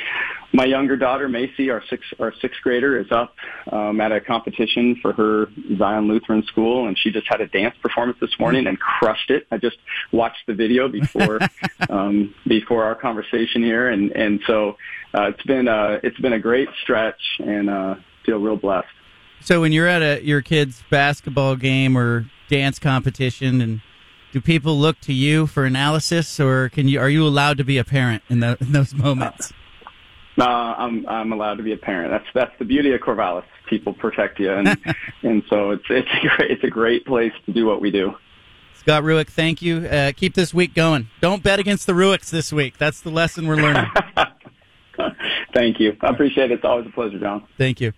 my 0.52 0.64
younger 0.64 0.96
daughter 0.96 1.28
Macy, 1.28 1.70
our 1.70 1.82
sixth 1.90 2.08
our 2.20 2.32
sixth 2.40 2.60
grader, 2.62 2.98
is 2.98 3.10
up 3.10 3.34
um, 3.70 4.00
at 4.00 4.12
a 4.12 4.20
competition 4.20 4.96
for 5.02 5.12
her 5.12 5.46
Zion 5.76 6.08
Lutheran 6.08 6.42
school, 6.44 6.86
and 6.86 6.96
she 6.98 7.10
just 7.10 7.26
had 7.28 7.40
a 7.40 7.48
dance 7.48 7.74
performance 7.82 8.18
this 8.20 8.30
morning 8.38 8.66
and 8.66 8.78
crushed 8.78 9.30
it. 9.30 9.46
I 9.50 9.58
just 9.58 9.76
watched 10.12 10.46
the 10.46 10.54
video 10.54 10.88
before 10.88 11.40
um, 11.90 12.34
before 12.46 12.84
our 12.84 12.94
conversation 12.94 13.62
here, 13.62 13.88
and 13.88 14.12
and 14.12 14.40
so 14.46 14.76
uh, 15.14 15.28
it's 15.28 15.42
been 15.42 15.68
uh, 15.68 15.98
it's 16.02 16.18
been 16.20 16.34
a 16.34 16.40
great 16.40 16.68
stretch, 16.82 17.20
and 17.38 17.68
uh, 17.68 17.94
feel 18.24 18.38
real 18.38 18.56
blessed. 18.56 18.88
So 19.40 19.60
when 19.60 19.72
you're 19.72 19.88
at 19.88 20.02
a 20.02 20.24
your 20.24 20.42
kid's 20.42 20.84
basketball 20.90 21.56
game 21.56 21.98
or 21.98 22.26
dance 22.48 22.78
competition 22.78 23.60
and 23.60 23.80
do 24.32 24.40
people 24.40 24.78
look 24.78 24.98
to 25.00 25.12
you 25.12 25.46
for 25.46 25.64
analysis, 25.64 26.40
or 26.40 26.70
can 26.70 26.88
you? 26.88 26.98
Are 26.98 27.10
you 27.10 27.26
allowed 27.26 27.58
to 27.58 27.64
be 27.64 27.78
a 27.78 27.84
parent 27.84 28.22
in, 28.28 28.40
the, 28.40 28.56
in 28.60 28.72
those 28.72 28.94
moments? 28.94 29.52
No, 30.38 30.46
I'm 30.46 31.06
I'm 31.06 31.32
allowed 31.32 31.56
to 31.56 31.62
be 31.62 31.72
a 31.72 31.76
parent. 31.76 32.10
That's 32.10 32.26
that's 32.34 32.58
the 32.58 32.64
beauty 32.64 32.92
of 32.94 33.00
Corvallis. 33.02 33.44
People 33.68 33.92
protect 33.92 34.40
you, 34.40 34.50
and 34.50 34.68
and 35.22 35.42
so 35.48 35.70
it's 35.70 35.84
it's 35.90 36.08
a 36.10 36.26
great 36.26 36.50
it's 36.50 36.64
a 36.64 36.70
great 36.70 37.04
place 37.04 37.32
to 37.46 37.52
do 37.52 37.66
what 37.66 37.80
we 37.80 37.90
do. 37.90 38.14
Scott 38.74 39.04
Rueck, 39.04 39.28
thank 39.28 39.62
you. 39.62 39.86
Uh, 39.86 40.12
keep 40.16 40.34
this 40.34 40.52
week 40.52 40.74
going. 40.74 41.08
Don't 41.20 41.42
bet 41.42 41.60
against 41.60 41.86
the 41.86 41.92
Ruecks 41.92 42.30
this 42.30 42.52
week. 42.52 42.78
That's 42.78 43.00
the 43.02 43.10
lesson 43.10 43.46
we're 43.46 43.56
learning. 43.56 43.86
thank 45.54 45.78
you. 45.78 45.96
I 46.00 46.08
appreciate 46.08 46.50
it. 46.50 46.54
It's 46.54 46.64
always 46.64 46.86
a 46.86 46.90
pleasure, 46.90 47.20
John. 47.20 47.46
Thank 47.58 47.80
you. 47.80 47.92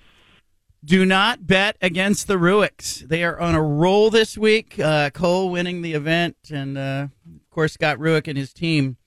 Do 0.85 1.07
not 1.07 1.47
bet 1.47 1.79
against 1.81 2.27
the 2.27 2.35
Ruecks. 2.35 3.09
They 3.09 3.25
are 3.25 3.41
on 3.41 3.55
a 3.55 3.63
roll 3.63 4.11
this 4.11 4.37
week. 4.37 4.79
Uh, 4.79 5.09
Cole 5.11 5.51
winning 5.51 5.81
the 5.81 5.95
event, 5.95 6.37
and 6.53 6.77
uh, 6.77 7.09
of 7.27 7.51
course 7.51 7.73
Scott 7.73 7.97
Rueck 7.99 8.29
and 8.29 8.37
his 8.37 8.53
team 8.53 8.99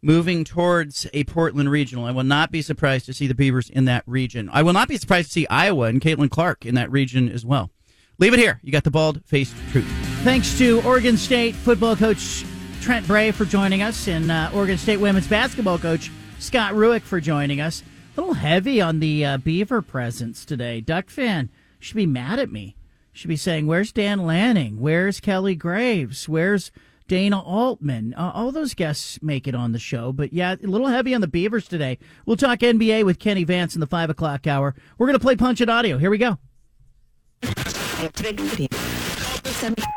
moving 0.00 0.44
towards 0.44 1.08
a 1.12 1.24
Portland 1.24 1.68
regional. 1.68 2.04
I 2.04 2.12
will 2.12 2.22
not 2.22 2.52
be 2.52 2.62
surprised 2.62 3.06
to 3.06 3.12
see 3.12 3.26
the 3.26 3.34
Beavers 3.34 3.68
in 3.68 3.86
that 3.86 4.04
region. 4.06 4.48
I 4.52 4.62
will 4.62 4.72
not 4.72 4.86
be 4.86 4.98
surprised 4.98 5.28
to 5.28 5.32
see 5.32 5.46
Iowa 5.48 5.86
and 5.86 6.00
Caitlin 6.00 6.30
Clark 6.30 6.64
in 6.64 6.76
that 6.76 6.92
region 6.92 7.28
as 7.28 7.44
well. 7.44 7.70
Leave 8.18 8.32
it 8.32 8.38
here. 8.38 8.60
You 8.62 8.70
got 8.70 8.84
the 8.84 8.92
bald 8.92 9.24
faced 9.24 9.56
truth. 9.72 9.88
Thanks 10.22 10.56
to 10.58 10.80
Oregon 10.82 11.16
State 11.16 11.56
football 11.56 11.96
coach 11.96 12.44
Trent 12.80 13.04
Bray 13.08 13.32
for 13.32 13.44
joining 13.44 13.82
us, 13.82 14.06
and 14.06 14.30
uh, 14.30 14.50
Oregon 14.54 14.78
State 14.78 14.98
women's 14.98 15.26
basketball 15.26 15.78
coach 15.78 16.12
Scott 16.38 16.74
Rueck 16.74 17.02
for 17.02 17.20
joining 17.20 17.60
us. 17.60 17.82
A 18.16 18.20
little 18.20 18.34
heavy 18.34 18.80
on 18.80 19.00
the 19.00 19.24
uh, 19.24 19.36
Beaver 19.38 19.82
presence 19.82 20.44
today. 20.44 20.80
Duck 20.80 21.10
fan 21.10 21.50
should 21.78 21.96
be 21.96 22.06
mad 22.06 22.38
at 22.38 22.50
me. 22.50 22.76
Should 23.12 23.28
be 23.28 23.36
saying, 23.36 23.66
"Where's 23.66 23.92
Dan 23.92 24.24
Lanning? 24.24 24.80
Where's 24.80 25.20
Kelly 25.20 25.54
Graves? 25.54 26.28
Where's 26.28 26.70
Dana 27.08 27.40
Altman. 27.40 28.14
Uh, 28.14 28.32
all 28.34 28.50
those 28.52 28.74
guests 28.74 29.20
make 29.22 29.46
it 29.46 29.54
on 29.54 29.72
the 29.72 29.78
show. 29.78 30.12
But 30.12 30.32
yeah, 30.32 30.54
a 30.54 30.66
little 30.66 30.88
heavy 30.88 31.14
on 31.14 31.20
the 31.20 31.28
Beavers 31.28 31.68
today. 31.68 31.98
We'll 32.24 32.36
talk 32.36 32.60
NBA 32.60 33.04
with 33.04 33.18
Kenny 33.18 33.44
Vance 33.44 33.74
in 33.74 33.80
the 33.80 33.86
5 33.86 34.10
o'clock 34.10 34.46
hour. 34.46 34.74
We're 34.98 35.06
to 35.18 35.22
play 35.22 35.36
Punch 35.36 35.60
It 35.60 35.68
Audio. 35.68 35.98
Here 35.98 36.10
we 36.10 36.18
go. 36.18 36.38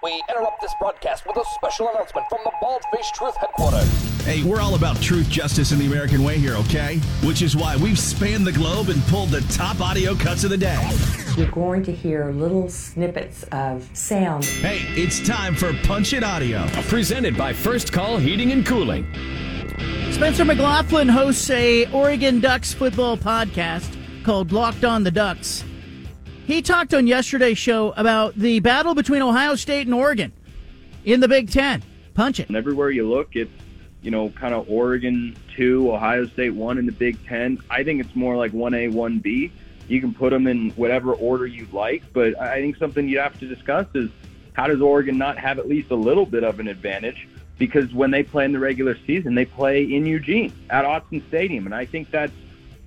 We 0.03 0.23
interrupt 0.29 0.62
this 0.62 0.75
broadcast 0.79 1.25
with 1.25 1.35
a 1.35 1.43
special 1.55 1.89
announcement 1.89 2.27
from 2.29 2.38
the 2.43 2.51
Bald 2.62 2.83
Faced 2.93 3.15
Truth 3.15 3.35
headquarters. 3.38 4.23
Hey, 4.23 4.43
we're 4.43 4.62
all 4.62 4.75
about 4.75 5.01
truth, 5.01 5.27
justice, 5.27 5.71
and 5.71 5.81
the 5.81 5.88
American 5.88 6.23
way 6.23 6.38
here, 6.38 6.53
okay? 6.57 6.97
Which 7.23 7.41
is 7.41 7.55
why 7.55 7.75
we've 7.75 7.97
spanned 7.97 8.45
the 8.45 8.51
globe 8.51 8.89
and 8.89 9.01
pulled 9.05 9.29
the 9.29 9.41
top 9.51 9.81
audio 9.81 10.13
cuts 10.13 10.43
of 10.43 10.51
the 10.51 10.57
day. 10.57 10.79
You're 11.35 11.49
going 11.49 11.81
to 11.85 11.91
hear 11.91 12.31
little 12.31 12.69
snippets 12.69 13.41
of 13.51 13.89
sound. 13.93 14.45
Hey, 14.45 14.81
it's 15.01 15.25
time 15.27 15.55
for 15.55 15.73
Punch 15.83 16.13
It 16.13 16.23
Audio. 16.23 16.67
Presented 16.83 17.35
by 17.35 17.51
First 17.51 17.91
Call 17.91 18.17
Heating 18.19 18.51
and 18.51 18.63
Cooling. 18.63 19.07
Spencer 20.12 20.45
McLaughlin 20.45 21.09
hosts 21.09 21.49
a 21.49 21.91
Oregon 21.91 22.39
Ducks 22.39 22.71
football 22.71 23.17
podcast 23.17 23.95
called 24.23 24.51
Locked 24.51 24.85
on 24.85 25.03
the 25.03 25.12
Ducks. 25.12 25.63
He 26.49 26.63
talked 26.63 26.95
on 26.95 27.05
yesterday's 27.05 27.59
show 27.59 27.93
about 27.95 28.33
the 28.33 28.59
battle 28.59 28.95
between 28.95 29.21
Ohio 29.21 29.53
State 29.53 29.85
and 29.85 29.93
Oregon 29.93 30.31
in 31.05 31.19
the 31.19 31.27
Big 31.27 31.51
Ten. 31.51 31.83
Punch 32.15 32.39
it. 32.39 32.47
And 32.47 32.57
everywhere 32.57 32.89
you 32.89 33.07
look, 33.07 33.35
it's, 33.35 33.51
you 34.01 34.09
know, 34.09 34.29
kind 34.31 34.55
of 34.55 34.67
Oregon 34.67 35.38
2, 35.55 35.93
Ohio 35.93 36.25
State 36.25 36.49
1 36.49 36.79
in 36.79 36.88
the 36.88 36.91
Big 36.91 37.23
Ten. 37.27 37.59
I 37.69 37.83
think 37.83 38.03
it's 38.03 38.15
more 38.15 38.35
like 38.35 38.51
1A, 38.51 38.91
1B. 38.91 39.51
You 39.89 40.01
can 40.01 40.12
put 40.12 40.31
them 40.31 40.47
in 40.47 40.71
whatever 40.71 41.13
order 41.13 41.45
you 41.45 41.67
like, 41.71 42.01
but 42.13 42.35
I 42.41 42.59
think 42.59 42.77
something 42.77 43.07
you 43.07 43.19
have 43.19 43.39
to 43.41 43.47
discuss 43.47 43.85
is 43.93 44.09
how 44.53 44.65
does 44.65 44.81
Oregon 44.81 45.19
not 45.19 45.38
have 45.38 45.59
at 45.59 45.69
least 45.69 45.91
a 45.91 45.95
little 45.95 46.25
bit 46.25 46.43
of 46.43 46.59
an 46.59 46.67
advantage? 46.67 47.27
Because 47.59 47.93
when 47.93 48.09
they 48.09 48.23
play 48.23 48.45
in 48.45 48.53
the 48.53 48.59
regular 48.59 48.97
season, 49.05 49.35
they 49.35 49.45
play 49.45 49.83
in 49.83 50.03
Eugene 50.07 50.51
at 50.71 50.83
Autzen 50.83 51.21
Stadium. 51.27 51.67
And 51.67 51.75
I 51.75 51.85
think 51.85 52.09
that's 52.09 52.33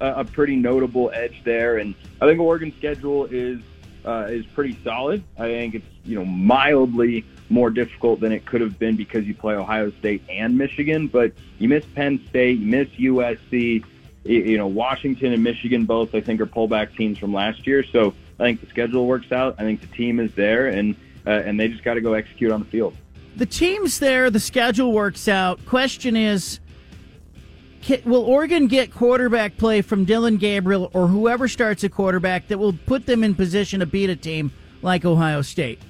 a, 0.02 0.24
pretty 0.24 0.56
notable 0.56 1.10
edge 1.14 1.42
there. 1.44 1.78
And 1.78 1.94
I 2.20 2.26
think 2.26 2.40
Oregon's 2.40 2.74
schedule 2.76 3.26
is 3.26 3.60
uh, 4.04 4.26
is 4.28 4.44
pretty 4.46 4.76
solid. 4.82 5.22
I 5.38 5.46
think 5.46 5.74
it's 5.76 5.86
you 6.04 6.18
know 6.18 6.24
mildly 6.24 7.24
more 7.48 7.70
difficult 7.70 8.20
than 8.20 8.32
it 8.32 8.44
could 8.46 8.60
have 8.60 8.78
been 8.78 8.96
because 8.96 9.26
you 9.26 9.34
play 9.34 9.54
Ohio 9.54 9.90
State 9.92 10.22
and 10.28 10.56
Michigan, 10.56 11.06
but 11.06 11.32
you 11.58 11.68
miss 11.68 11.84
Penn 11.94 12.20
State, 12.28 12.58
you 12.58 12.66
miss 12.66 12.88
USC, 12.88 13.84
you 14.24 14.56
know 14.58 14.66
Washington 14.66 15.32
and 15.32 15.42
Michigan 15.42 15.84
both 15.84 16.14
I 16.14 16.20
think 16.20 16.40
are 16.40 16.46
pullback 16.46 16.96
teams 16.96 17.18
from 17.18 17.32
last 17.32 17.66
year. 17.66 17.84
So 17.84 18.14
I 18.38 18.44
think 18.44 18.60
the 18.60 18.66
schedule 18.68 19.06
works 19.06 19.32
out. 19.32 19.56
I 19.58 19.62
think 19.62 19.80
the 19.80 19.88
team 19.88 20.18
is 20.18 20.34
there, 20.34 20.68
and 20.68 20.96
uh, 21.26 21.30
and 21.30 21.58
they 21.58 21.68
just 21.68 21.84
got 21.84 21.94
to 21.94 22.00
go 22.00 22.14
execute 22.14 22.50
on 22.50 22.60
the 22.60 22.66
field. 22.66 22.96
The 23.36 23.46
team's 23.46 23.98
there. 23.98 24.30
The 24.30 24.40
schedule 24.40 24.92
works 24.92 25.28
out. 25.28 25.64
Question 25.66 26.16
is. 26.16 26.58
Will 28.04 28.22
Oregon 28.22 28.68
get 28.68 28.94
quarterback 28.94 29.56
play 29.56 29.82
from 29.82 30.04
Dillon 30.04 30.36
Gabriel 30.36 30.90
or 30.94 31.08
whoever 31.08 31.48
starts 31.48 31.82
a 31.82 31.88
quarterback 31.88 32.46
that 32.48 32.58
will 32.58 32.72
put 32.72 33.06
them 33.06 33.24
in 33.24 33.34
position 33.34 33.80
to 33.80 33.86
beat 33.86 34.08
a 34.08 34.16
team 34.16 34.52
like 34.82 35.04
Ohio 35.04 35.42
State? 35.42 35.80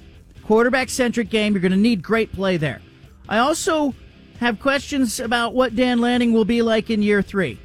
Quarterback 0.43 0.89
centric 0.89 1.29
game. 1.29 1.53
You're 1.53 1.61
going 1.61 1.71
to 1.71 1.77
need 1.77 2.01
great 2.01 2.33
play 2.33 2.57
there. 2.57 2.81
I 3.29 3.37
also 3.37 3.93
have 4.39 4.59
questions 4.59 5.19
about 5.19 5.53
what 5.53 5.75
Dan 5.75 6.01
Lanning 6.01 6.33
will 6.33 6.45
be 6.45 6.61
like 6.61 6.89
in 6.89 7.01
year 7.01 7.21
three. 7.21 7.59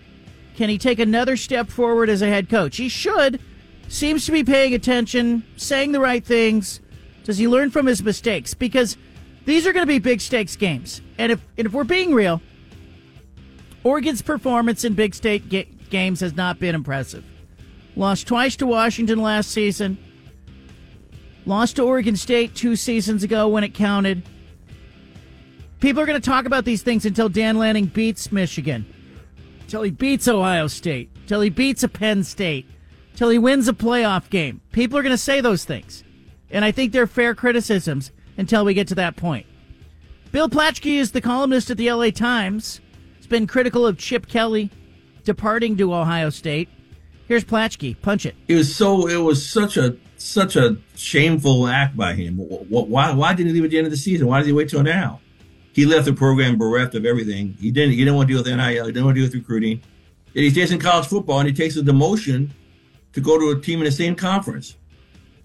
Can 0.57 0.69
he 0.69 0.77
take 0.77 0.99
another 0.99 1.37
step 1.37 1.69
forward 1.69 2.11
as 2.11 2.21
a 2.21 2.27
head 2.27 2.49
coach? 2.49 2.77
He 2.77 2.88
should. 2.88 3.41
Seems 3.88 4.27
to 4.27 4.33
be 4.33 4.45
paying 4.45 4.75
attention, 4.75 5.45
saying 5.57 5.93
the 5.93 6.01
right 6.01 6.25
things. 6.25 6.81
Does 7.25 7.38
he 7.38 7.49
learn 7.49 7.71
from 7.71 7.87
his 7.87 8.03
mistakes? 8.03 8.53
Because 8.53 8.99
these 9.47 9.67
are 9.67 9.73
going 9.73 9.85
to 9.85 9.91
be 9.91 9.99
big 9.99 10.21
stakes 10.21 10.57
games. 10.57 11.01
And 11.17 11.33
if, 11.33 11.41
and 11.57 11.67
if 11.67 11.73
we're 11.73 11.85
being 11.85 12.12
real, 12.12 12.43
Oregon's 13.88 14.20
performance 14.20 14.85
in 14.85 14.92
big 14.92 15.14
state 15.14 15.48
ga- 15.48 15.66
games 15.88 16.20
has 16.20 16.37
not 16.37 16.59
been 16.59 16.74
impressive. 16.74 17.24
Lost 17.96 18.27
twice 18.27 18.55
to 18.57 18.66
Washington 18.66 19.22
last 19.22 19.51
season. 19.51 19.96
Lost 21.46 21.77
to 21.77 21.85
Oregon 21.85 22.14
State 22.14 22.55
two 22.55 22.77
seasons 22.77 23.22
ago 23.22 23.48
when 23.48 23.64
it 23.64 23.72
counted. 23.72 24.24
People 25.81 26.03
are 26.03 26.07
going 26.07 26.20
to 26.20 26.31
talk 26.31 26.44
about 26.44 26.66
these 26.66 26.83
things 26.83 27.07
until 27.07 27.31
Dan 27.31 27.57
Lanning 27.57 27.87
beats 27.87 28.31
Michigan, 28.31 28.85
until 29.62 29.81
he 29.81 29.90
beats 29.90 30.29
Ohio 30.29 30.66
State, 30.66 31.09
until 31.22 31.40
he 31.40 31.48
beats 31.48 31.83
a 31.83 31.88
Penn 31.88 32.24
State, 32.24 32.66
until 33.12 33.31
he 33.31 33.38
wins 33.38 33.68
a 33.68 33.72
playoff 33.72 34.29
game. 34.29 34.61
People 34.70 34.98
are 34.98 35.03
going 35.03 35.14
to 35.14 35.16
say 35.16 35.40
those 35.40 35.64
things. 35.64 36.05
And 36.51 36.62
I 36.62 36.72
think 36.72 36.92
they're 36.92 37.07
fair 37.07 37.35
criticisms 37.35 38.12
until 38.37 38.66
we 38.66 38.74
get 38.74 38.88
to 38.88 38.94
that 38.96 39.16
point. 39.16 39.46
Bill 40.31 40.51
Plaschke 40.51 40.98
is 40.98 41.12
the 41.12 41.22
columnist 41.22 41.70
at 41.70 41.79
the 41.79 41.90
LA 41.90 42.11
Times. 42.11 42.83
Been 43.29 43.47
critical 43.47 43.87
of 43.87 43.99
Chip 43.99 44.27
Kelly 44.27 44.71
departing 45.25 45.77
to 45.77 45.95
Ohio 45.95 46.31
State. 46.31 46.69
Here's 47.27 47.45
Plaschke. 47.45 48.01
Punch 48.01 48.25
it. 48.25 48.35
It 48.49 48.55
was 48.55 48.75
so. 48.75 49.07
It 49.07 49.19
was 49.19 49.47
such 49.47 49.77
a 49.77 49.97
such 50.17 50.57
a 50.57 50.79
shameful 50.97 51.69
act 51.69 51.97
by 51.97 52.14
him. 52.14 52.37
Why? 52.38 53.12
Why 53.12 53.35
didn't 53.35 53.49
he 53.49 53.53
leave 53.55 53.64
at 53.64 53.71
the 53.71 53.79
end 53.79 53.87
of 53.87 53.91
the 53.91 53.99
season? 53.99 54.27
Why 54.27 54.38
did 54.38 54.47
he 54.47 54.53
wait 54.53 54.71
till 54.71 54.83
now? 54.83 55.21
He 55.75 55.85
left 55.85 56.07
the 56.07 56.14
program 56.14 56.57
bereft 56.57 56.95
of 56.95 57.05
everything. 57.05 57.55
He 57.61 57.71
didn't. 57.71 57.93
He 57.93 57.99
didn't 57.99 58.14
want 58.14 58.29
to 58.29 58.35
deal 58.35 58.43
with 58.43 58.51
NIL. 58.51 58.87
He 58.87 58.93
didn't 58.93 59.05
want 59.05 59.17
to 59.17 59.21
deal 59.21 59.29
with 59.29 59.35
recruiting. 59.35 59.83
Yet 60.33 60.43
he 60.43 60.51
stays 60.51 60.73
in 60.73 60.79
college 60.79 61.07
football 61.07 61.41
and 61.41 61.49
he 61.49 61.55
takes 61.55 61.77
a 61.77 61.83
demotion 61.83 62.51
to 63.12 63.21
go 63.21 63.38
to 63.38 63.51
a 63.51 63.61
team 63.61 63.81
in 63.81 63.85
the 63.85 63.93
same 63.93 64.14
conference. 64.14 64.77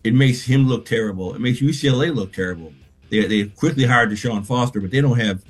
It 0.04 0.14
makes 0.14 0.44
him 0.44 0.68
look 0.68 0.86
terrible. 0.86 1.34
It 1.36 1.42
makes 1.42 1.60
UCLA 1.60 2.16
look 2.16 2.32
terrible. 2.32 2.74
They 3.10 3.26
they 3.26 3.44
quickly 3.46 3.84
hired 3.84 4.10
Deshaun 4.10 4.46
Foster, 4.46 4.80
but 4.80 4.92
they 4.92 5.02
don't 5.02 5.20
have 5.20 5.44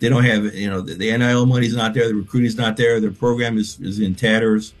they 0.00 0.08
don't 0.08 0.24
have 0.24 0.54
you 0.54 0.68
know 0.68 0.80
the, 0.80 0.94
the 0.94 1.16
NIL 1.16 1.46
money's 1.46 1.76
not 1.76 1.94
there, 1.94 2.08
the 2.08 2.14
recruiting's 2.14 2.56
not 2.56 2.76
there, 2.76 3.00
their 3.00 3.12
program 3.12 3.56
is, 3.58 3.78
is 3.80 4.00
in 4.00 4.14
tatters. 4.14 4.74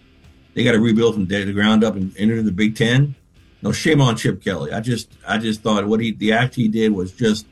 They 0.54 0.64
got 0.64 0.72
to 0.72 0.80
rebuild 0.80 1.14
from 1.14 1.26
the 1.26 1.52
ground 1.52 1.84
up 1.84 1.94
and 1.94 2.12
enter 2.16 2.42
the 2.42 2.50
Big 2.50 2.74
Ten. 2.74 3.14
No 3.62 3.70
shame 3.70 4.00
on 4.00 4.16
Chip 4.16 4.42
Kelly. 4.42 4.72
I 4.72 4.80
just 4.80 5.12
I 5.28 5.38
just 5.38 5.60
thought 5.60 5.86
what 5.86 6.00
he 6.00 6.12
the 6.12 6.32
act 6.32 6.54
he 6.54 6.66
did 6.66 6.92
was 6.92 7.12
just 7.12 7.46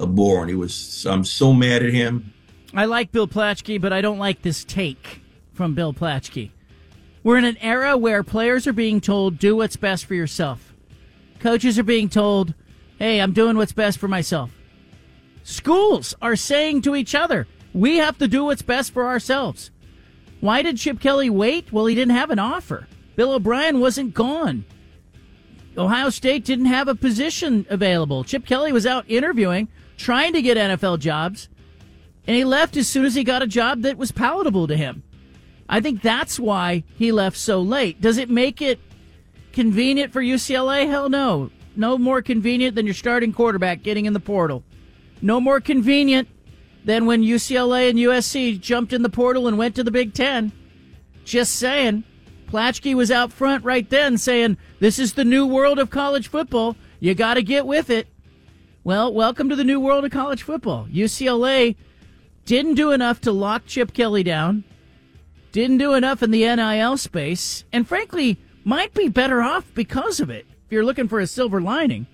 abhorrent. 0.00 0.48
He 0.48 0.54
was 0.54 1.04
I'm 1.06 1.24
so 1.24 1.52
mad 1.52 1.82
at 1.82 1.92
him. 1.92 2.32
I 2.74 2.84
like 2.84 3.12
Bill 3.12 3.26
Plaschke, 3.26 3.80
but 3.80 3.92
I 3.92 4.00
don't 4.00 4.18
like 4.18 4.42
this 4.42 4.64
take 4.64 5.22
from 5.52 5.74
Bill 5.74 5.92
Plaschke. 5.92 6.50
We're 7.24 7.38
in 7.38 7.44
an 7.44 7.56
era 7.58 7.96
where 7.96 8.22
players 8.22 8.66
are 8.66 8.72
being 8.72 9.00
told 9.00 9.38
do 9.38 9.56
what's 9.56 9.76
best 9.76 10.06
for 10.06 10.14
yourself. 10.14 10.72
Coaches 11.40 11.78
are 11.78 11.84
being 11.84 12.08
told, 12.08 12.54
"Hey, 12.98 13.20
I'm 13.20 13.32
doing 13.32 13.56
what's 13.56 13.72
best 13.72 13.98
for 13.98 14.08
myself." 14.08 14.57
Schools 15.48 16.14
are 16.20 16.36
saying 16.36 16.82
to 16.82 16.94
each 16.94 17.14
other, 17.14 17.46
"We 17.72 17.96
have 17.96 18.18
to 18.18 18.28
do 18.28 18.44
what's 18.44 18.60
best 18.60 18.92
for 18.92 19.06
ourselves." 19.06 19.70
Why 20.40 20.60
did 20.60 20.76
Chip 20.76 21.00
Kelly 21.00 21.30
wait? 21.30 21.72
Well, 21.72 21.86
he 21.86 21.94
didn't 21.94 22.14
have 22.14 22.30
an 22.30 22.38
offer. 22.38 22.86
Bill 23.16 23.32
O'Brien 23.32 23.80
wasn't 23.80 24.12
gone. 24.12 24.66
Ohio 25.78 26.10
State 26.10 26.44
didn't 26.44 26.66
have 26.66 26.86
a 26.86 26.94
position 26.94 27.64
available. 27.70 28.24
Chip 28.24 28.44
Kelly 28.44 28.72
was 28.72 28.84
out 28.84 29.06
interviewing, 29.08 29.68
trying 29.96 30.34
to 30.34 30.42
get 30.42 30.58
NFL 30.58 30.98
jobs, 30.98 31.48
and 32.26 32.36
he 32.36 32.44
left 32.44 32.76
as 32.76 32.86
soon 32.86 33.06
as 33.06 33.14
he 33.14 33.24
got 33.24 33.42
a 33.42 33.46
job 33.46 33.80
that 33.82 33.96
was 33.96 34.12
palatable 34.12 34.66
to 34.66 34.76
him. 34.76 35.02
I 35.66 35.80
think 35.80 36.02
that's 36.02 36.38
why 36.38 36.84
he 36.98 37.10
left 37.10 37.38
so 37.38 37.62
late. 37.62 38.02
Does 38.02 38.18
it 38.18 38.28
make 38.28 38.60
it 38.60 38.80
convenient 39.54 40.12
for 40.12 40.20
UCLA? 40.20 40.86
Hell 40.88 41.08
no. 41.08 41.50
No 41.74 41.96
more 41.96 42.20
convenient 42.20 42.74
than 42.74 42.84
your 42.84 42.94
starting 42.94 43.32
quarterback 43.32 43.82
getting 43.82 44.04
in 44.04 44.12
the 44.12 44.20
portal. 44.20 44.62
No 45.20 45.40
more 45.40 45.60
convenient 45.60 46.28
than 46.84 47.06
when 47.06 47.22
UCLA 47.22 47.90
and 47.90 47.98
USC 47.98 48.60
jumped 48.60 48.92
in 48.92 49.02
the 49.02 49.08
portal 49.08 49.46
and 49.46 49.58
went 49.58 49.74
to 49.76 49.84
the 49.84 49.90
Big 49.90 50.14
Ten. 50.14 50.52
Just 51.24 51.56
saying. 51.56 52.04
Plaschke 52.46 52.94
was 52.94 53.10
out 53.10 53.32
front 53.32 53.64
right 53.64 53.88
then 53.90 54.16
saying, 54.16 54.56
This 54.80 54.98
is 54.98 55.12
the 55.12 55.24
new 55.24 55.46
world 55.46 55.78
of 55.78 55.90
college 55.90 56.28
football. 56.28 56.76
You 56.98 57.14
got 57.14 57.34
to 57.34 57.42
get 57.42 57.66
with 57.66 57.90
it. 57.90 58.06
Well, 58.84 59.12
welcome 59.12 59.50
to 59.50 59.56
the 59.56 59.64
new 59.64 59.78
world 59.78 60.06
of 60.06 60.10
college 60.10 60.42
football. 60.42 60.86
UCLA 60.86 61.76
didn't 62.46 62.76
do 62.76 62.92
enough 62.92 63.20
to 63.20 63.32
lock 63.32 63.66
Chip 63.66 63.92
Kelly 63.92 64.22
down, 64.22 64.64
didn't 65.52 65.76
do 65.76 65.92
enough 65.92 66.22
in 66.22 66.30
the 66.30 66.46
NIL 66.56 66.96
space, 66.96 67.64
and 67.70 67.86
frankly, 67.86 68.38
might 68.64 68.94
be 68.94 69.08
better 69.08 69.42
off 69.42 69.66
because 69.74 70.20
of 70.20 70.30
it 70.30 70.46
if 70.64 70.72
you're 70.72 70.84
looking 70.84 71.08
for 71.08 71.20
a 71.20 71.26
silver 71.26 71.60
lining. 71.60 72.06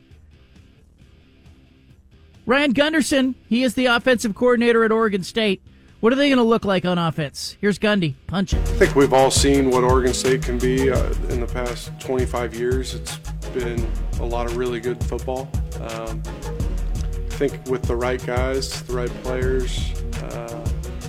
Ryan 2.46 2.72
Gunderson, 2.72 3.34
he 3.48 3.62
is 3.62 3.74
the 3.74 3.86
offensive 3.86 4.34
coordinator 4.34 4.84
at 4.84 4.92
Oregon 4.92 5.22
State. 5.22 5.62
What 6.00 6.12
are 6.12 6.16
they 6.16 6.28
going 6.28 6.36
to 6.36 6.44
look 6.44 6.66
like 6.66 6.84
on 6.84 6.98
offense? 6.98 7.56
Here's 7.58 7.78
Gundy. 7.78 8.14
Punch 8.26 8.52
it. 8.52 8.58
I 8.58 8.72
think 8.72 8.94
we've 8.94 9.14
all 9.14 9.30
seen 9.30 9.70
what 9.70 9.82
Oregon 9.82 10.12
State 10.12 10.42
can 10.42 10.58
be 10.58 10.90
uh, 10.90 11.14
in 11.30 11.40
the 11.40 11.46
past 11.46 11.98
25 12.00 12.54
years. 12.54 12.94
It's 12.94 13.16
been 13.54 13.90
a 14.20 14.26
lot 14.26 14.44
of 14.44 14.58
really 14.58 14.78
good 14.78 15.02
football. 15.04 15.48
Um, 15.80 16.22
I 16.26 17.36
think 17.36 17.64
with 17.66 17.82
the 17.84 17.96
right 17.96 18.24
guys, 18.26 18.82
the 18.82 18.92
right 18.92 19.22
players, 19.22 19.93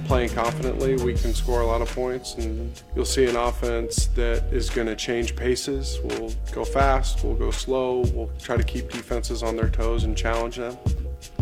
playing 0.06 0.30
confidently, 0.30 0.96
we 0.96 1.14
can 1.14 1.34
score 1.34 1.62
a 1.62 1.66
lot 1.66 1.82
of 1.82 1.90
points, 1.94 2.36
and 2.36 2.72
you'll 2.96 3.06
see 3.06 3.26
an 3.26 3.36
offense 3.36 4.08
that 4.08 4.44
is 4.52 4.70
going 4.70 4.88
to 4.88 4.96
change 4.96 5.36
paces. 5.36 6.00
We'll 6.04 6.34
go 6.52 6.64
fast, 6.64 7.24
we'll 7.24 7.36
go 7.36 7.52
slow, 7.52 8.06
we'll 8.14 8.32
try 8.40 8.58
to 8.58 8.64
keep 8.64 8.90
defenses 8.90 9.44
on 9.44 9.56
their 9.56 9.70
toes 9.70 10.04
and 10.04 10.16
challenge 10.16 10.58
them 10.58 10.78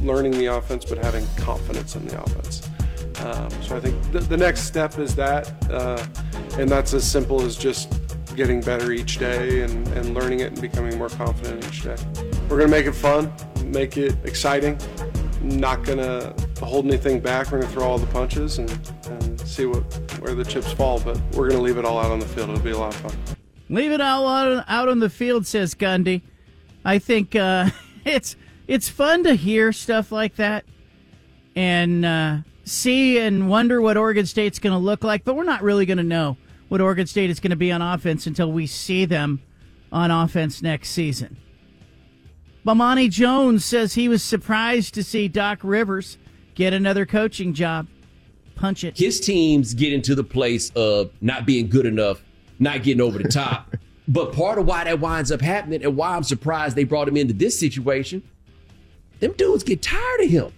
learning 0.01 0.31
the 0.31 0.47
offense, 0.47 0.85
but 0.85 0.97
having 0.97 1.25
confidence 1.37 1.95
in 1.95 2.05
the 2.07 2.21
offense. 2.21 2.69
Um, 3.19 3.49
so 3.61 3.77
I 3.77 3.79
think 3.79 4.11
th- 4.11 4.25
the 4.25 4.37
next 4.37 4.61
step 4.61 4.97
is 4.97 5.15
that, 5.15 5.51
uh, 5.71 6.05
and 6.57 6.69
that's 6.69 6.93
as 6.93 7.09
simple 7.09 7.41
as 7.41 7.55
just 7.55 7.93
getting 8.35 8.61
better 8.61 8.91
each 8.91 9.17
day 9.17 9.61
and, 9.61 9.87
and 9.89 10.13
learning 10.13 10.39
it 10.39 10.47
and 10.47 10.61
becoming 10.61 10.97
more 10.97 11.09
confident 11.09 11.65
each 11.67 11.83
day. 11.83 11.95
We're 12.49 12.57
going 12.57 12.69
to 12.69 12.75
make 12.75 12.85
it 12.85 12.93
fun, 12.93 13.31
make 13.65 13.97
it 13.97 14.15
exciting, 14.23 14.77
not 15.43 15.83
to 15.85 16.33
hold 16.59 16.85
anything 16.85 17.19
back. 17.19 17.51
We're 17.51 17.61
to 17.61 17.67
throw 17.67 17.83
all 17.83 17.97
the 17.97 18.07
punches 18.07 18.59
and, 18.59 18.69
and 19.05 19.39
see 19.41 19.65
what 19.65 19.81
where 20.19 20.33
the 20.33 20.45
chips 20.45 20.71
fall, 20.71 20.99
but 20.99 21.19
we're 21.33 21.49
to 21.49 21.59
leave 21.59 21.77
it 21.77 21.85
all 21.85 21.99
out 21.99 22.11
on 22.11 22.19
the 22.19 22.25
field. 22.25 22.49
It'll 22.49 22.61
be 22.61 22.71
a 22.71 22.77
lot 22.77 22.95
of 22.95 23.01
fun. 23.01 23.35
Leave 23.69 23.91
it 23.91 24.01
all 24.01 24.27
out, 24.27 24.65
out 24.67 24.89
on 24.89 24.99
the 24.99 25.09
field, 25.09 25.45
says 25.45 25.75
Gundy. 25.75 26.21
I 26.85 26.99
think 26.99 27.35
uh, 27.35 27.69
it's 28.05 28.35
it's 28.67 28.89
fun 28.89 29.23
to 29.23 29.35
hear 29.35 29.71
stuff 29.71 30.11
like 30.11 30.35
that 30.37 30.65
and 31.55 32.05
uh, 32.05 32.37
see 32.63 33.19
and 33.19 33.49
wonder 33.49 33.81
what 33.81 33.97
Oregon 33.97 34.25
State's 34.25 34.59
going 34.59 34.73
to 34.73 34.79
look 34.79 35.03
like, 35.03 35.23
but 35.23 35.35
we're 35.35 35.43
not 35.43 35.61
really 35.61 35.85
going 35.85 35.97
to 35.97 36.03
know 36.03 36.37
what 36.69 36.81
Oregon 36.81 37.05
State 37.05 37.29
is 37.29 37.39
going 37.39 37.51
to 37.51 37.55
be 37.57 37.71
on 37.71 37.81
offense 37.81 38.25
until 38.25 38.51
we 38.51 38.65
see 38.65 39.05
them 39.05 39.41
on 39.91 40.09
offense 40.11 40.61
next 40.61 40.89
season. 40.89 41.37
Bomani 42.65 43.09
Jones 43.09 43.65
says 43.65 43.93
he 43.93 44.07
was 44.07 44.23
surprised 44.23 44.93
to 44.93 45.03
see 45.03 45.27
Doc 45.27 45.59
Rivers 45.63 46.17
get 46.55 46.73
another 46.73 47.05
coaching 47.05 47.53
job. 47.53 47.87
Punch 48.55 48.83
it. 48.83 48.97
His 48.97 49.19
teams 49.19 49.73
get 49.73 49.91
into 49.91 50.15
the 50.15 50.23
place 50.23 50.69
of 50.75 51.11
not 51.21 51.45
being 51.45 51.67
good 51.67 51.85
enough, 51.85 52.23
not 52.59 52.83
getting 52.83 53.01
over 53.01 53.17
the 53.17 53.27
top. 53.27 53.75
but 54.07 54.33
part 54.33 54.59
of 54.59 54.65
why 54.65 54.83
that 54.85 54.99
winds 54.99 55.31
up 55.31 55.41
happening 55.41 55.83
and 55.83 55.97
why 55.97 56.15
I'm 56.15 56.23
surprised 56.23 56.75
they 56.75 56.83
brought 56.83 57.07
him 57.07 57.17
into 57.17 57.33
this 57.33 57.59
situation 57.59 58.23
them 59.23 59.33
dudes 59.37 59.63
get 59.63 59.81
tired 59.81 60.21
of 60.21 60.29
him. 60.29 60.53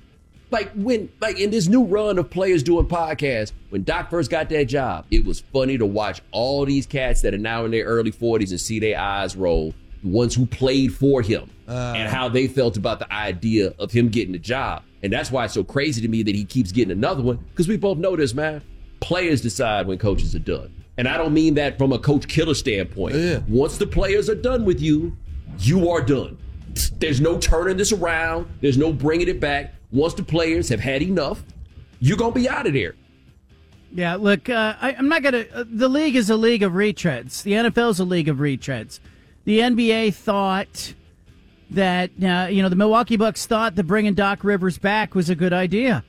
Like 0.52 0.72
when, 0.74 1.10
like 1.22 1.39
in 1.39 1.52
this 1.52 1.68
new 1.68 1.84
run 1.84 2.18
of 2.18 2.30
players 2.30 2.63
doing 2.63 2.88
podcasts, 2.88 3.52
when 3.70 3.84
Doc 3.84 4.10
first 4.10 4.32
got 4.32 4.50
that 4.50 4.65
job, 4.65 5.06
it 5.12 5.26
was 5.26 5.39
funny 5.39 5.78
to 5.78 5.86
watch 5.86 6.22
all 6.32 6.65
these 6.65 6.86
cats 6.86 7.22
that 7.22 7.34
are 7.34 7.39
now 7.39 7.65
in 7.65 7.72
their 7.72 7.86
early 7.86 8.12
40s 8.12 8.52
and 8.52 8.60
see 8.60 8.80
their 8.80 9.00
eyes 9.00 9.36
roll 9.36 9.74
the 10.04 10.10
ones 10.10 10.36
who 10.36 10.46
played 10.46 10.94
for 10.94 11.22
him, 11.22 11.50
and 11.67 12.10
how 12.10 12.30
they 12.30 12.47
felt 12.47 12.78
about 12.78 12.99
the 12.99 13.12
idea 13.13 13.73
of 13.80 13.91
him 13.91 14.10
getting 14.10 14.34
the 14.34 14.39
job. 14.39 14.84
And 15.04 15.12
that's 15.12 15.32
why 15.32 15.45
it's 15.45 15.54
so 15.54 15.63
crazy 15.63 16.01
to 16.01 16.08
me 16.08 16.23
that 16.23 16.36
he 16.36 16.45
keeps 16.45 16.71
getting 16.71 16.91
another 16.91 17.21
one 17.21 17.38
because 17.51 17.67
we 17.67 17.78
both 17.78 17.97
know 17.97 18.15
this, 18.15 18.34
man. 18.34 18.62
Players 18.99 19.41
decide 19.41 19.88
when 19.88 19.97
coaches 19.97 20.36
are 20.36 20.39
done. 20.39 20.73
And 20.97 21.08
I 21.08 21.17
don't 21.17 21.34
mean 21.34 21.56
that 21.56 21.78
from 21.78 21.91
a 21.91 21.99
coach 21.99 22.28
killer 22.28 22.54
standpoint. 22.54 23.15
Once 23.47 23.78
the 23.78 23.88
players 23.88 24.30
are 24.30 24.36
done 24.36 24.65
with 24.65 24.82
you, 24.82 25.15
you 25.60 25.89
are 25.89 26.01
done. 26.01 26.38
There's 26.97 27.21
no 27.21 27.38
turning 27.38 27.78
this 27.78 27.91
around. 27.91 28.47
There's 28.62 28.78
no 28.78 28.91
bringing 28.91 29.28
it 29.28 29.39
back. 29.39 29.75
Once 29.91 30.13
the 30.13 30.23
players 30.23 30.69
have 30.69 30.80
had 30.80 31.01
enough, 31.01 31.43
you're 31.99 32.17
going 32.17 32.34
to 32.34 32.39
be 32.39 32.49
out 32.49 32.65
of 32.67 32.73
there. 32.73 32.95
Yeah, 33.93 34.15
look, 34.15 34.49
uh, 34.49 34.75
I, 34.82 34.93
I'm 34.93 35.08
not 35.08 35.23
going 35.23 35.34
to. 35.34 35.56
Uh, 35.56 35.63
the 35.69 35.88
league 35.88 36.15
is 36.17 36.30
a 36.30 36.36
league 36.36 36.63
of 36.63 36.73
retreads. 36.73 37.43
The 37.43 37.54
NFL 37.54 37.91
is 37.91 37.99
a 37.99 38.06
league 38.06 38.28
of 38.28 38.38
retreads. 38.38 38.99
The 39.45 39.60
NBA 39.60 40.13
thought 40.15 40.93
that, 41.71 42.12
uh, 42.23 42.47
you 42.49 42.62
know, 42.62 42.69
the 42.69 42.75
Milwaukee 42.75 43.17
Bucks 43.17 43.45
thought 43.45 43.75
that 43.75 43.84
bringing 43.84 44.13
Doc 44.13 44.43
Rivers 44.43 44.78
back 44.78 45.15
was 45.15 45.30
a 45.30 45.36
good 45.36 45.54
idea. 45.54 46.04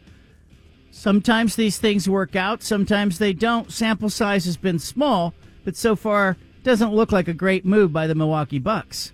Sometimes 0.90 1.56
these 1.56 1.78
things 1.78 2.08
work 2.08 2.36
out, 2.36 2.62
sometimes 2.62 3.18
they 3.18 3.32
don't. 3.32 3.70
Sample 3.70 4.08
size 4.10 4.44
has 4.46 4.56
been 4.56 4.78
small, 4.78 5.34
but 5.64 5.76
so 5.76 5.94
far 5.94 6.36
doesn't 6.62 6.94
look 6.94 7.12
like 7.12 7.28
a 7.28 7.34
great 7.34 7.64
move 7.64 7.92
by 7.92 8.06
the 8.06 8.14
Milwaukee 8.14 8.58
Bucks. 8.58 9.12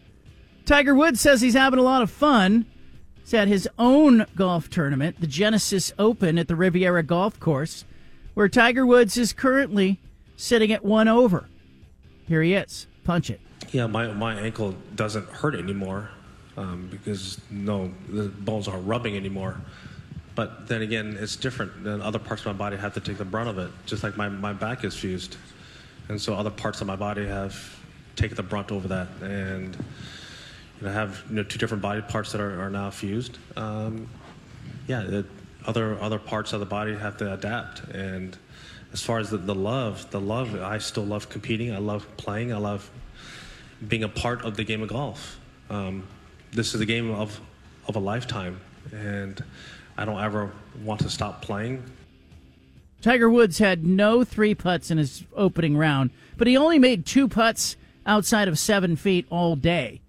Tiger 0.64 0.94
Woods 0.94 1.20
says 1.20 1.40
he's 1.40 1.54
having 1.54 1.78
a 1.78 1.82
lot 1.82 2.02
of 2.02 2.10
fun. 2.10 2.66
He's 3.20 3.34
at 3.34 3.48
his 3.48 3.68
own 3.78 4.26
golf 4.36 4.70
tournament, 4.70 5.20
the 5.20 5.26
Genesis 5.26 5.92
Open 5.98 6.38
at 6.38 6.48
the 6.48 6.56
Riviera 6.56 7.02
Golf 7.02 7.38
Course, 7.40 7.84
where 8.34 8.48
Tiger 8.48 8.86
Woods 8.86 9.16
is 9.16 9.32
currently 9.32 10.00
sitting 10.36 10.72
at 10.72 10.84
one 10.84 11.08
over. 11.08 11.48
Here 12.28 12.42
he 12.42 12.54
is. 12.54 12.86
Punch 13.04 13.28
it. 13.28 13.40
Yeah, 13.72 13.86
my, 13.86 14.08
my 14.12 14.38
ankle 14.38 14.76
doesn't 14.94 15.28
hurt 15.28 15.54
anymore 15.54 16.10
um, 16.56 16.88
because 16.90 17.40
no, 17.50 17.90
the 18.08 18.28
bones 18.28 18.68
aren't 18.68 18.86
rubbing 18.86 19.16
anymore. 19.16 19.60
But 20.34 20.66
then 20.66 20.82
again, 20.82 21.16
it's 21.18 21.36
different. 21.36 21.84
Then 21.84 22.00
other 22.00 22.18
parts 22.18 22.42
of 22.42 22.46
my 22.46 22.52
body 22.52 22.76
have 22.76 22.94
to 22.94 23.00
take 23.00 23.18
the 23.18 23.24
brunt 23.24 23.48
of 23.48 23.58
it, 23.58 23.70
just 23.86 24.02
like 24.02 24.16
my, 24.16 24.28
my 24.28 24.52
back 24.52 24.84
is 24.84 24.96
fused. 24.96 25.36
And 26.08 26.20
so 26.20 26.34
other 26.34 26.50
parts 26.50 26.80
of 26.80 26.86
my 26.86 26.96
body 26.96 27.26
have 27.26 27.78
taken 28.16 28.36
the 28.36 28.42
brunt 28.42 28.72
over 28.72 28.88
that. 28.88 29.08
And 29.20 29.76
you 30.80 30.86
know, 30.86 30.90
I 30.90 30.92
have 30.92 31.22
you 31.28 31.36
know, 31.36 31.42
two 31.42 31.58
different 31.58 31.82
body 31.82 32.00
parts 32.00 32.32
that 32.32 32.40
are, 32.40 32.62
are 32.62 32.70
now 32.70 32.90
fused. 32.90 33.38
Um, 33.56 34.08
yeah, 34.86 35.02
it, 35.02 35.26
other, 35.66 35.98
other 36.00 36.18
parts 36.18 36.52
of 36.52 36.60
the 36.60 36.66
body 36.66 36.96
have 36.96 37.18
to 37.18 37.32
adapt. 37.32 37.80
And 37.90 38.36
as 38.92 39.02
far 39.02 39.18
as 39.18 39.30
the, 39.30 39.36
the 39.36 39.54
love, 39.54 40.10
the 40.10 40.20
love, 40.20 40.60
I 40.60 40.78
still 40.78 41.04
love 41.04 41.28
competing. 41.28 41.74
I 41.74 41.78
love 41.78 42.06
playing. 42.16 42.52
I 42.52 42.58
love 42.58 42.90
being 43.86 44.02
a 44.02 44.08
part 44.08 44.44
of 44.44 44.56
the 44.56 44.64
game 44.64 44.82
of 44.82 44.88
golf. 44.88 45.38
Um, 45.70 46.06
this 46.52 46.74
is 46.74 46.80
a 46.80 46.86
game 46.86 47.10
of, 47.10 47.40
of 47.88 47.96
a 47.96 47.98
lifetime. 47.98 48.60
And 48.92 49.42
I 49.96 50.04
don't 50.04 50.22
ever 50.22 50.52
want 50.84 51.00
to 51.00 51.10
stop 51.10 51.42
playing. 51.42 51.82
Tiger 53.00 53.28
Woods 53.28 53.58
had 53.58 53.84
no 53.84 54.22
three 54.22 54.54
putts 54.54 54.90
in 54.90 54.98
his 54.98 55.24
opening 55.34 55.76
round, 55.76 56.10
but 56.36 56.46
he 56.46 56.56
only 56.56 56.78
made 56.78 57.04
two 57.04 57.26
putts 57.26 57.76
outside 58.06 58.48
of 58.48 58.58
seven 58.58 58.96
feet 58.96 59.26
all 59.28 59.56
day. 59.56 60.00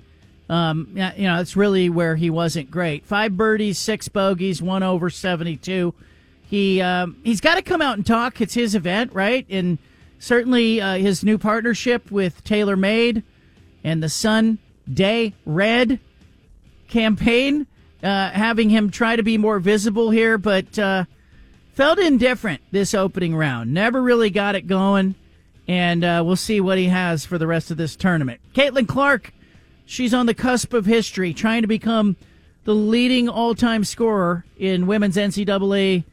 Um, 0.50 0.90
you 0.94 1.24
know, 1.24 1.38
that's 1.38 1.56
really 1.56 1.90
where 1.90 2.16
he 2.16 2.30
wasn't 2.30 2.70
great. 2.70 3.06
Five 3.06 3.36
birdies, 3.36 3.80
six 3.80 4.10
bogeys, 4.10 4.62
one 4.62 4.84
over 4.84 5.10
seventy-two. 5.10 5.94
He 6.50 6.82
um, 6.82 7.18
he's 7.24 7.42
got 7.42 7.56
to 7.56 7.62
come 7.62 7.82
out 7.82 7.98
and 7.98 8.06
talk. 8.06 8.42
It's 8.42 8.54
his 8.54 8.76
event, 8.76 9.14
right? 9.14 9.46
And 9.50 9.80
certainly 10.20 10.80
uh, 10.82 10.98
his 10.98 11.24
new 11.24 11.38
partnership 11.38 12.12
with 12.12 12.44
TaylorMade 12.44 13.24
and 13.84 14.04
the 14.04 14.10
Sun 14.10 14.60
Day 14.92 15.34
Red 15.46 16.00
campaign 16.94 17.66
uh, 18.04 18.30
having 18.30 18.70
him 18.70 18.92
try 18.92 19.16
to 19.16 19.24
be 19.24 19.38
more 19.38 19.60
visible 19.60 20.12
here, 20.12 20.38
but 20.38 20.78
uh, 20.78 21.06
felt 21.74 21.98
indifferent 21.98 22.62
this 22.72 22.94
opening 22.94 23.36
round. 23.36 23.74
Never 23.74 24.02
really 24.02 24.30
got 24.30 24.56
it 24.56 24.68
going, 24.68 25.16
and 25.68 26.04
uh, 26.04 26.22
we'll 26.24 26.36
see 26.36 26.62
what 26.62 26.78
he 26.78 26.86
has 26.86 27.26
for 27.26 27.40
the 27.40 27.48
rest 27.48 27.72
of 27.72 27.78
this 27.78 27.96
tournament. 27.96 28.42
Caitlin 28.54 28.88
Clark, 28.88 29.34
she's 29.86 30.14
on 30.14 30.28
the 30.28 30.36
cusp 30.36 30.74
of 30.74 30.86
history, 30.86 31.34
trying 31.34 31.64
to 31.64 31.68
become 31.68 32.16
the 32.64 32.76
leading 32.76 33.28
all-time 33.28 33.84
scorer 33.84 34.46
in 34.58 34.86
women's 34.86 35.18
NCAA 35.18 36.04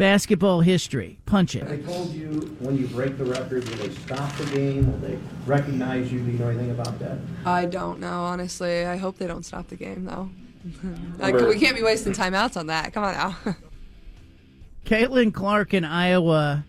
basketball 0.00 0.62
history. 0.62 1.18
Punch 1.26 1.54
it. 1.54 1.68
They 1.68 1.76
told 1.82 2.10
you 2.14 2.56
when 2.58 2.76
you 2.78 2.86
break 2.86 3.18
the 3.18 3.24
record, 3.26 3.68
will 3.68 3.76
they 3.76 3.90
stop 3.90 4.34
the 4.36 4.46
game? 4.46 4.90
Will 4.90 4.98
they 5.06 5.18
recognize 5.44 6.10
you? 6.10 6.20
Do 6.20 6.30
you 6.30 6.38
know 6.38 6.48
anything 6.48 6.70
about 6.70 6.98
that? 7.00 7.18
I 7.44 7.66
don't 7.66 8.00
know, 8.00 8.24
honestly. 8.24 8.86
I 8.86 8.96
hope 8.96 9.18
they 9.18 9.26
don't 9.26 9.44
stop 9.44 9.68
the 9.68 9.76
game, 9.76 10.06
though. 10.06 10.30
like, 11.18 11.34
we 11.34 11.58
can't 11.58 11.76
be 11.76 11.82
wasting 11.82 12.14
timeouts 12.14 12.56
on 12.56 12.68
that. 12.68 12.94
Come 12.94 13.04
on 13.04 13.12
now. 13.12 13.36
Caitlin 14.86 15.34
Clark 15.34 15.74
in 15.74 15.84
Iowa. 15.84 16.64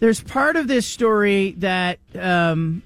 There's 0.00 0.22
part 0.22 0.56
of 0.56 0.68
this 0.68 0.86
story 0.86 1.54
that 1.58 1.98
um, 2.18 2.82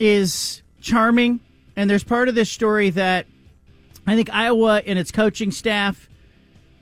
is 0.00 0.62
charming, 0.80 1.40
and 1.76 1.88
there's 1.88 2.02
part 2.02 2.30
of 2.30 2.34
this 2.34 2.50
story 2.50 2.88
that 2.90 3.26
I 4.06 4.16
think 4.16 4.30
Iowa 4.32 4.82
and 4.86 4.98
its 4.98 5.12
coaching 5.12 5.50
staff 5.50 6.08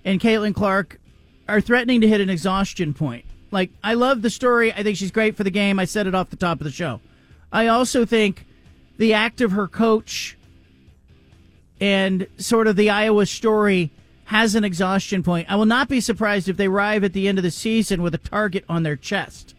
and 0.05 0.20
Caitlin 0.20 0.55
Clark 0.55 1.01
are 1.48 1.61
threatening 1.61 2.00
to 2.00 2.09
hit 2.09 2.20
an 2.20 2.30
exhaustion 2.30 2.94
point. 2.94 3.24
Like, 3.50 3.70
I 3.83 3.94
love 3.94 4.22
the 4.22 4.30
story. 4.30 4.72
I 4.72 4.83
think 4.83 4.96
she's 4.96 5.11
great 5.11 5.37
for 5.37 5.44
the 5.44 5.50
game. 5.50 5.78
I 5.78 5.85
said 5.85 6.07
it 6.07 6.14
off 6.14 6.30
the 6.30 6.37
top 6.37 6.61
of 6.61 6.64
the 6.64 6.70
show. 6.70 7.00
I 7.52 7.68
also 7.68 8.04
think 8.04 8.46
the 8.96 9.14
act 9.14 9.40
of 9.40 9.52
her 9.52 9.68
coach 9.68 10.37
and 11.80 12.26
sort 12.37 12.66
of 12.66 12.76
the 12.76 12.90
Iowa 12.90 13.26
story 13.26 13.90
has 14.26 14.54
an 14.54 14.64
exhaustion 14.64 15.22
point. 15.22 15.50
I 15.50 15.57
will 15.57 15.66
not 15.66 15.88
be 15.88 16.00
surprised 16.00 16.48
if 16.48 16.57
they 16.57 16.66
arrive 16.66 17.04
at 17.04 17.12
the 17.12 17.28
end 17.28 17.38
of 17.38 17.44
the 17.44 17.50
season 17.50 18.02
with 18.02 18.14
a 18.14 18.18
target 18.18 18.64
on 18.68 18.83
their 18.83 18.96
chest. 18.96 19.54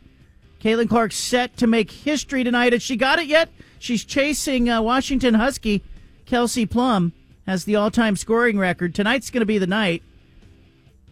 Caitlin 0.59 0.89
Clark 0.89 1.11
set 1.11 1.55
to 1.57 1.67
make 1.67 1.91
history 1.91 2.43
tonight. 2.43 2.73
Has 2.73 2.81
she 2.81 2.97
got 2.97 3.19
it 3.19 3.27
yet? 3.27 3.49
She's 3.77 4.03
chasing 4.03 4.69
uh, 4.69 4.81
Washington 4.81 5.35
Husky. 5.35 5.83
Kelsey 6.25 6.65
Plum 6.65 7.13
has 7.45 7.65
the 7.65 7.75
all 7.75 7.91
time 7.91 8.15
scoring 8.15 8.57
record. 8.57 8.95
Tonight's 8.95 9.29
going 9.29 9.41
to 9.41 9.45
be 9.45 9.59
the 9.59 9.67
night. 9.67 10.01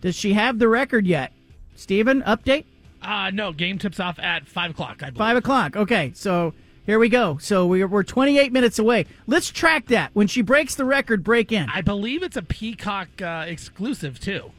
Does 0.03 0.15
she 0.17 0.33
have 0.33 0.59
the 0.59 0.67
record 0.67 1.07
yet? 1.07 1.31
Steven, 1.75 2.23
update? 2.23 2.65
Uh, 3.01 3.31
no, 3.33 3.53
game 3.53 3.77
tips 3.77 4.01
off 4.01 4.19
at 4.19 4.45
5 4.49 4.71
o'clock, 4.71 5.01
I 5.01 5.11
believe. 5.11 5.17
5 5.17 5.37
o'clock. 5.37 5.77
Okay, 5.77 6.11
so 6.13 6.53
here 6.85 6.99
we 6.99 7.07
go. 7.07 7.37
So 7.37 7.65
we're, 7.65 7.87
we're 7.87 8.03
28 8.03 8.51
minutes 8.51 8.79
away. 8.79 9.05
Let's 9.27 9.49
track 9.49 9.85
that. 9.87 10.11
When 10.11 10.27
she 10.27 10.41
breaks 10.41 10.75
the 10.75 10.83
record, 10.83 11.23
break 11.23 11.53
in. 11.53 11.69
I 11.69 11.79
believe 11.79 12.21
it's 12.21 12.35
a 12.35 12.41
Peacock 12.41 13.21
uh, 13.21 13.45
exclusive, 13.47 14.19
too. 14.19 14.51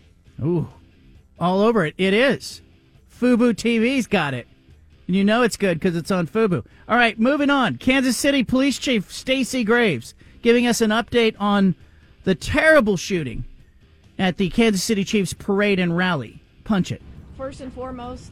Ooh, 0.42 0.68
all 1.38 1.60
over 1.60 1.84
it. 1.84 1.94
It 1.98 2.14
is. 2.14 2.62
Fubo 3.14 3.52
TV's 3.52 4.06
got 4.06 4.32
it. 4.32 4.48
And 5.06 5.14
you 5.14 5.24
know 5.24 5.42
it's 5.42 5.58
good 5.58 5.78
because 5.78 5.94
it's 5.94 6.10
on 6.10 6.26
Fubo. 6.26 6.64
All 6.88 6.96
right, 6.96 7.18
moving 7.18 7.50
on. 7.50 7.76
Kansas 7.76 8.16
City 8.16 8.44
Police 8.44 8.78
Chief 8.78 9.12
Stacey 9.12 9.62
Graves 9.62 10.14
giving 10.40 10.66
us 10.66 10.80
an 10.80 10.88
update 10.88 11.36
on 11.38 11.74
the 12.24 12.34
terrible 12.34 12.96
shooting 12.96 13.44
at 14.18 14.36
the 14.36 14.50
Kansas 14.50 14.82
City 14.82 15.04
Chiefs 15.04 15.32
parade 15.32 15.78
and 15.78 15.96
rally. 15.96 16.42
Punch 16.64 16.92
it. 16.92 17.02
First 17.36 17.60
and 17.60 17.72
foremost, 17.72 18.30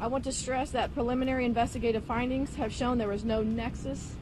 I 0.00 0.06
want 0.06 0.24
to 0.24 0.32
stress 0.32 0.70
that 0.70 0.94
preliminary 0.94 1.44
investigative 1.44 2.04
findings 2.04 2.54
have 2.56 2.72
shown 2.72 2.98
there 2.98 3.08
was 3.08 3.24
no 3.24 3.42
nexus 3.42 4.16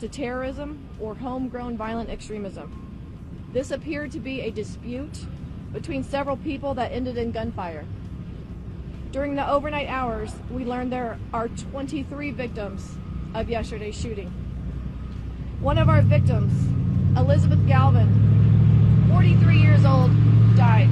to 0.00 0.08
terrorism 0.08 0.86
or 1.00 1.14
homegrown 1.14 1.76
violent 1.76 2.10
extremism. 2.10 3.50
This 3.52 3.70
appeared 3.70 4.12
to 4.12 4.20
be 4.20 4.42
a 4.42 4.50
dispute 4.50 5.24
between 5.72 6.04
several 6.04 6.36
people 6.36 6.74
that 6.74 6.92
ended 6.92 7.18
in 7.18 7.32
gunfire. 7.32 7.84
During 9.10 9.34
the 9.34 9.50
overnight 9.50 9.88
hours, 9.88 10.32
we 10.50 10.64
learned 10.64 10.92
there 10.92 11.18
are 11.32 11.48
23 11.48 12.30
victims 12.30 12.96
of 13.34 13.48
yesterday's 13.48 13.98
shooting. 13.98 14.28
One 15.60 15.78
of 15.78 15.88
our 15.88 16.02
victims, 16.02 16.52
Elizabeth 17.18 17.66
Galvin, 17.66 18.57
43 19.08 19.58
years 19.58 19.84
old, 19.84 20.10
died. 20.56 20.88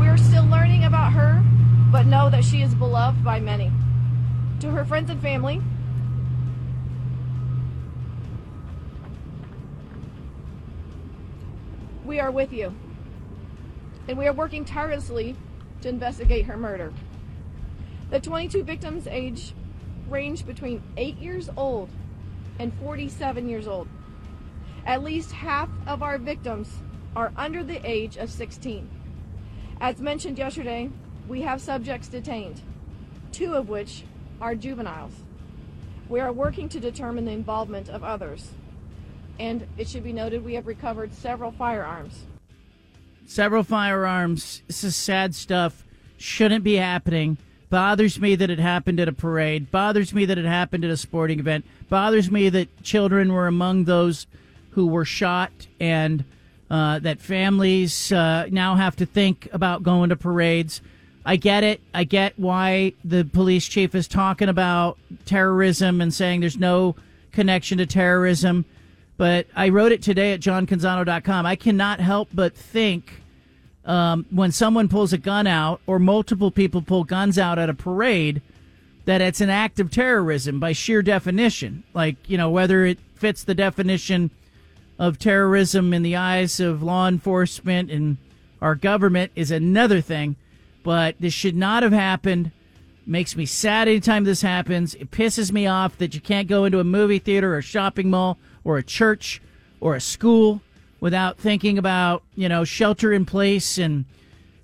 We 0.00 0.06
are 0.08 0.16
still 0.16 0.46
learning 0.46 0.84
about 0.84 1.12
her 1.12 1.42
but 1.92 2.06
know 2.06 2.30
that 2.30 2.42
she 2.42 2.62
is 2.62 2.74
beloved 2.74 3.22
by 3.22 3.38
many. 3.38 3.70
To 4.60 4.70
her 4.70 4.82
friends 4.82 5.10
and 5.10 5.20
family, 5.20 5.60
we 12.06 12.18
are 12.18 12.30
with 12.30 12.50
you, 12.50 12.74
and 14.08 14.16
we 14.16 14.26
are 14.26 14.32
working 14.32 14.64
tirelessly 14.64 15.36
to 15.82 15.90
investigate 15.90 16.46
her 16.46 16.56
murder. 16.56 16.94
The 18.08 18.20
22 18.20 18.62
victims' 18.62 19.06
age 19.06 19.52
range 20.08 20.46
between 20.46 20.82
8 20.96 21.18
years 21.18 21.50
old 21.58 21.90
and 22.58 22.72
47 22.80 23.48
years 23.50 23.68
old. 23.68 23.86
At 24.86 25.02
least 25.02 25.32
half 25.32 25.68
of 25.86 26.02
our 26.02 26.16
victims 26.16 26.78
are 27.14 27.32
under 27.36 27.62
the 27.62 27.80
age 27.88 28.16
of 28.16 28.30
16. 28.30 28.88
As 29.80 30.00
mentioned 30.00 30.38
yesterday, 30.38 30.90
we 31.28 31.42
have 31.42 31.60
subjects 31.60 32.08
detained, 32.08 32.60
two 33.32 33.54
of 33.54 33.68
which 33.68 34.04
are 34.40 34.54
juveniles. 34.54 35.12
We 36.08 36.20
are 36.20 36.32
working 36.32 36.68
to 36.70 36.80
determine 36.80 37.24
the 37.24 37.32
involvement 37.32 37.88
of 37.88 38.04
others. 38.04 38.50
And 39.38 39.66
it 39.78 39.88
should 39.88 40.04
be 40.04 40.12
noted 40.12 40.44
we 40.44 40.54
have 40.54 40.66
recovered 40.66 41.14
several 41.14 41.52
firearms. 41.52 42.24
Several 43.26 43.62
firearms. 43.62 44.62
This 44.66 44.84
is 44.84 44.96
sad 44.96 45.34
stuff. 45.34 45.84
Shouldn't 46.18 46.64
be 46.64 46.74
happening. 46.74 47.38
Bothers 47.70 48.20
me 48.20 48.34
that 48.34 48.50
it 48.50 48.58
happened 48.58 49.00
at 49.00 49.08
a 49.08 49.12
parade. 49.12 49.70
Bothers 49.70 50.12
me 50.12 50.26
that 50.26 50.36
it 50.36 50.44
happened 50.44 50.84
at 50.84 50.90
a 50.90 50.96
sporting 50.96 51.38
event. 51.38 51.64
Bothers 51.88 52.30
me 52.30 52.50
that 52.50 52.82
children 52.82 53.32
were 53.32 53.46
among 53.46 53.84
those 53.84 54.26
who 54.72 54.86
were 54.86 55.06
shot 55.06 55.66
and 55.80 56.24
uh, 56.72 56.98
that 57.00 57.20
families 57.20 58.10
uh, 58.12 58.46
now 58.50 58.74
have 58.76 58.96
to 58.96 59.04
think 59.04 59.46
about 59.52 59.82
going 59.82 60.08
to 60.08 60.16
parades. 60.16 60.80
I 61.22 61.36
get 61.36 61.64
it. 61.64 61.82
I 61.92 62.04
get 62.04 62.38
why 62.38 62.94
the 63.04 63.24
police 63.24 63.68
chief 63.68 63.94
is 63.94 64.08
talking 64.08 64.48
about 64.48 64.96
terrorism 65.26 66.00
and 66.00 66.14
saying 66.14 66.40
there's 66.40 66.56
no 66.56 66.96
connection 67.30 67.76
to 67.76 67.84
terrorism. 67.84 68.64
But 69.18 69.48
I 69.54 69.68
wrote 69.68 69.92
it 69.92 70.00
today 70.00 70.32
at 70.32 70.40
johncanzano.com. 70.40 71.44
I 71.44 71.56
cannot 71.56 72.00
help 72.00 72.30
but 72.32 72.56
think 72.56 73.20
um, 73.84 74.24
when 74.30 74.50
someone 74.50 74.88
pulls 74.88 75.12
a 75.12 75.18
gun 75.18 75.46
out 75.46 75.82
or 75.86 75.98
multiple 75.98 76.50
people 76.50 76.80
pull 76.80 77.04
guns 77.04 77.38
out 77.38 77.58
at 77.58 77.68
a 77.68 77.74
parade 77.74 78.40
that 79.04 79.20
it's 79.20 79.42
an 79.42 79.50
act 79.50 79.78
of 79.78 79.90
terrorism 79.90 80.58
by 80.58 80.72
sheer 80.72 81.02
definition. 81.02 81.82
Like, 81.92 82.16
you 82.30 82.38
know, 82.38 82.48
whether 82.48 82.86
it 82.86 82.98
fits 83.14 83.44
the 83.44 83.54
definition 83.54 84.30
of 84.98 85.18
terrorism 85.18 85.92
in 85.92 86.02
the 86.02 86.16
eyes 86.16 86.60
of 86.60 86.82
law 86.82 87.08
enforcement 87.08 87.90
and 87.90 88.16
our 88.60 88.74
government 88.74 89.32
is 89.34 89.50
another 89.50 90.00
thing 90.00 90.36
but 90.82 91.16
this 91.20 91.34
should 91.34 91.56
not 91.56 91.82
have 91.82 91.92
happened. 91.92 92.50
Makes 93.06 93.36
me 93.36 93.46
sad 93.46 93.88
anytime 93.88 94.24
this 94.24 94.42
happens. 94.42 94.94
It 94.94 95.10
pisses 95.10 95.52
me 95.52 95.66
off 95.66 95.98
that 95.98 96.14
you 96.14 96.20
can't 96.20 96.48
go 96.48 96.64
into 96.64 96.80
a 96.80 96.84
movie 96.84 97.18
theater 97.18 97.54
or 97.54 97.58
a 97.58 97.62
shopping 97.62 98.10
mall 98.10 98.38
or 98.64 98.78
a 98.78 98.82
church 98.82 99.40
or 99.80 99.94
a 99.94 100.00
school 100.00 100.60
without 101.00 101.38
thinking 101.38 101.78
about, 101.78 102.22
you 102.36 102.48
know, 102.48 102.64
shelter 102.64 103.12
in 103.12 103.24
place 103.24 103.76
and, 103.76 104.04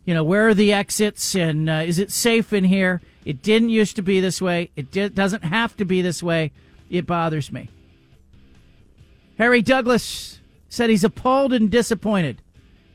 you 0.04 0.14
know, 0.14 0.22
where 0.22 0.48
are 0.48 0.54
the 0.54 0.72
exits 0.72 1.34
and 1.34 1.68
uh, 1.68 1.82
is 1.84 1.98
it 1.98 2.12
safe 2.12 2.52
in 2.52 2.64
here? 2.64 3.00
It 3.24 3.42
didn't 3.42 3.70
used 3.70 3.96
to 3.96 4.02
be 4.02 4.20
this 4.20 4.40
way. 4.40 4.70
It 4.76 4.92
di- 4.92 5.08
doesn't 5.08 5.44
have 5.44 5.76
to 5.76 5.84
be 5.84 6.00
this 6.00 6.22
way. 6.22 6.52
It 6.88 7.06
bothers 7.06 7.50
me. 7.50 7.68
Harry 9.38 9.62
Douglas 9.62 10.40
said 10.68 10.90
he's 10.90 11.04
appalled 11.04 11.52
and 11.52 11.70
disappointed 11.70 12.42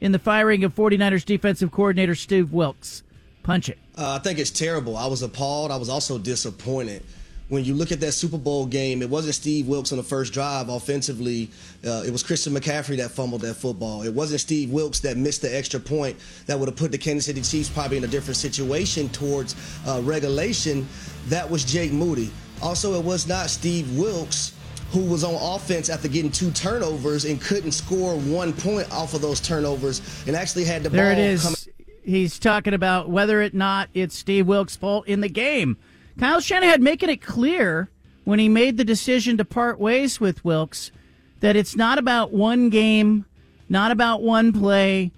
in 0.02 0.12
the 0.12 0.20
firing 0.20 0.66
of 0.66 0.76
49ers 0.76 1.24
defensive 1.24 1.72
coordinator 1.72 2.16
Steve 2.16 2.52
Wilks. 2.52 3.02
Punch 3.44 3.70
it. 3.70 3.78
Uh, 3.98 4.18
I 4.20 4.24
think 4.24 4.40
it's 4.40 4.52
terrible. 4.52 4.98
I 4.98 5.08
was 5.08 5.22
appalled. 5.22 5.72
I 5.72 5.78
was 5.78 5.88
also 5.88 6.18
disappointed. 6.18 7.02
When 7.48 7.64
you 7.64 7.76
look 7.76 7.92
at 7.92 8.00
that 8.02 8.14
Super 8.14 8.38
Bowl 8.38 8.66
game, 8.66 9.02
it 9.02 9.10
wasn't 9.10 9.36
Steve 9.36 9.68
Wilks 9.68 9.92
on 9.92 9.98
the 9.98 10.04
first 10.04 10.34
drive 10.34 10.68
offensively. 10.70 11.50
Uh, 11.86 12.04
it 12.06 12.12
was 12.12 12.24
Christian 12.24 12.54
McCaffrey 12.54 12.98
that 12.98 13.12
fumbled 13.12 13.42
that 13.42 13.54
football. 13.56 14.02
It 14.02 14.14
wasn't 14.14 14.42
Steve 14.42 14.70
Wilks 14.70 15.00
that 15.02 15.18
missed 15.18 15.42
the 15.42 15.56
extra 15.56 15.80
point 15.80 16.18
that 16.48 16.60
would 16.60 16.68
have 16.68 16.78
put 16.78 16.92
the 16.92 16.98
Kansas 16.98 17.26
City 17.26 17.42
Chiefs 17.42 17.70
probably 17.70 17.98
in 17.98 18.04
a 18.04 18.08
different 18.08 18.38
situation 18.38 19.08
towards 19.10 19.56
uh, 19.88 20.02
regulation. 20.04 20.88
That 21.28 21.50
was 21.50 21.64
Jake 21.64 21.94
Moody. 21.94 22.32
Also, 22.62 23.00
it 23.00 23.04
was 23.04 23.28
not 23.28 23.50
Steve 23.50 23.98
Wilks 23.98 24.54
who 24.94 25.02
was 25.02 25.24
on 25.24 25.34
offense 25.34 25.90
after 25.90 26.08
getting 26.08 26.32
two 26.32 26.52
turnovers 26.52 27.26
and 27.26 27.42
couldn't 27.42 27.72
score 27.72 28.16
one 28.16 28.54
point 28.54 28.90
off 28.92 29.16
of 29.16 29.22
those 29.22 29.40
turnovers 29.40 30.02
and 30.28 30.36
actually 30.36 30.64
had 30.64 30.84
the 30.84 30.90
there 30.90 31.12
ball 31.12 31.20
it 31.20 31.26
is. 31.26 31.42
coming 31.42 31.58
He's 32.06 32.38
talking 32.38 32.74
about 32.74 33.10
whether 33.10 33.42
or 33.42 33.50
not 33.54 33.90
it's 33.94 34.18
Steve 34.18 34.46
Wilks' 34.46 34.76
fault 34.76 35.08
in 35.08 35.22
the 35.22 35.30
game. 35.30 35.78
Kyle 36.20 36.42
Shanahan 36.42 36.84
making 36.84 37.10
it 37.10 37.22
clear 37.22 37.90
when 38.26 38.40
he 38.40 38.50
made 38.50 38.78
the 38.78 38.84
decision 38.84 39.38
to 39.38 39.46
part 39.46 39.80
ways 39.80 40.20
with 40.20 40.44
Wilks 40.46 40.92
that 41.40 41.56
it's 41.56 41.76
not 41.76 41.98
about 41.98 42.32
one 42.32 42.70
game, 42.70 43.26
not 43.70 43.92
about 43.92 44.22
one 44.22 44.52
play. 44.54 45.12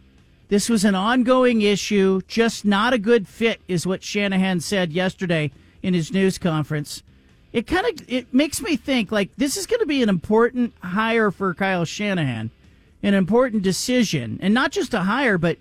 This 0.47 0.69
was 0.69 0.85
an 0.85 0.95
ongoing 0.95 1.61
issue, 1.61 2.21
just 2.27 2.65
not 2.65 2.93
a 2.93 2.99
good 2.99 3.27
fit, 3.27 3.61
is 3.67 3.85
what 3.85 4.03
Shanahan 4.03 4.59
said 4.59 4.93
yesterday 4.93 5.51
in 5.81 5.93
his 5.93 6.13
news 6.13 6.37
conference. 6.37 7.03
It 7.55 7.67
kind 7.67 7.87
of 7.87 8.05
it 8.09 8.33
makes 8.33 8.61
me 8.61 8.75
think 8.75 9.13
like 9.13 9.33
this 9.37 9.55
is 9.55 9.65
going 9.65 9.79
to 9.79 9.85
be 9.85 10.03
an 10.03 10.09
important 10.09 10.73
hire 10.81 11.31
for 11.31 11.53
Kyle 11.53 11.85
Shanahan, 11.85 12.51
an 13.01 13.13
important 13.13 13.63
decision, 13.63 14.37
and 14.41 14.53
not 14.53 14.73
just 14.73 14.93
a 14.93 15.03
hire, 15.03 15.37
but 15.37 15.57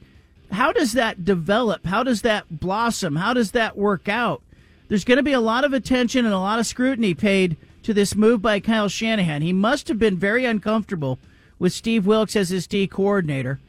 how 0.51 0.73
does 0.73 0.95
that 0.95 1.25
develop? 1.25 1.87
How 1.87 2.03
does 2.03 2.23
that 2.23 2.59
blossom? 2.59 3.15
How 3.15 3.33
does 3.33 3.53
that 3.53 3.77
work 3.77 4.09
out? 4.09 4.43
There's 4.89 5.05
going 5.05 5.19
to 5.19 5.23
be 5.23 5.35
a 5.35 5.41
lot 5.41 5.63
of 5.63 5.73
attention 5.73 6.25
and 6.25 6.35
a 6.35 6.39
lot 6.41 6.59
of 6.59 6.67
scrutiny 6.67 7.15
paid 7.15 7.57
to 7.85 7.95
this 7.95 8.17
move 8.17 8.43
by 8.43 8.59
Kyle 8.59 8.89
Shanahan. 8.89 9.43
He 9.43 9.53
must 9.53 9.87
have 9.87 10.01
been 10.01 10.19
very 10.19 10.45
uncomfortable 10.45 11.21
with 11.61 11.73
Steve 11.73 12.09
Wilks 12.09 12.35
as 12.35 12.49
his 12.49 12.67
D 12.67 12.89
coordinator. 12.89 13.61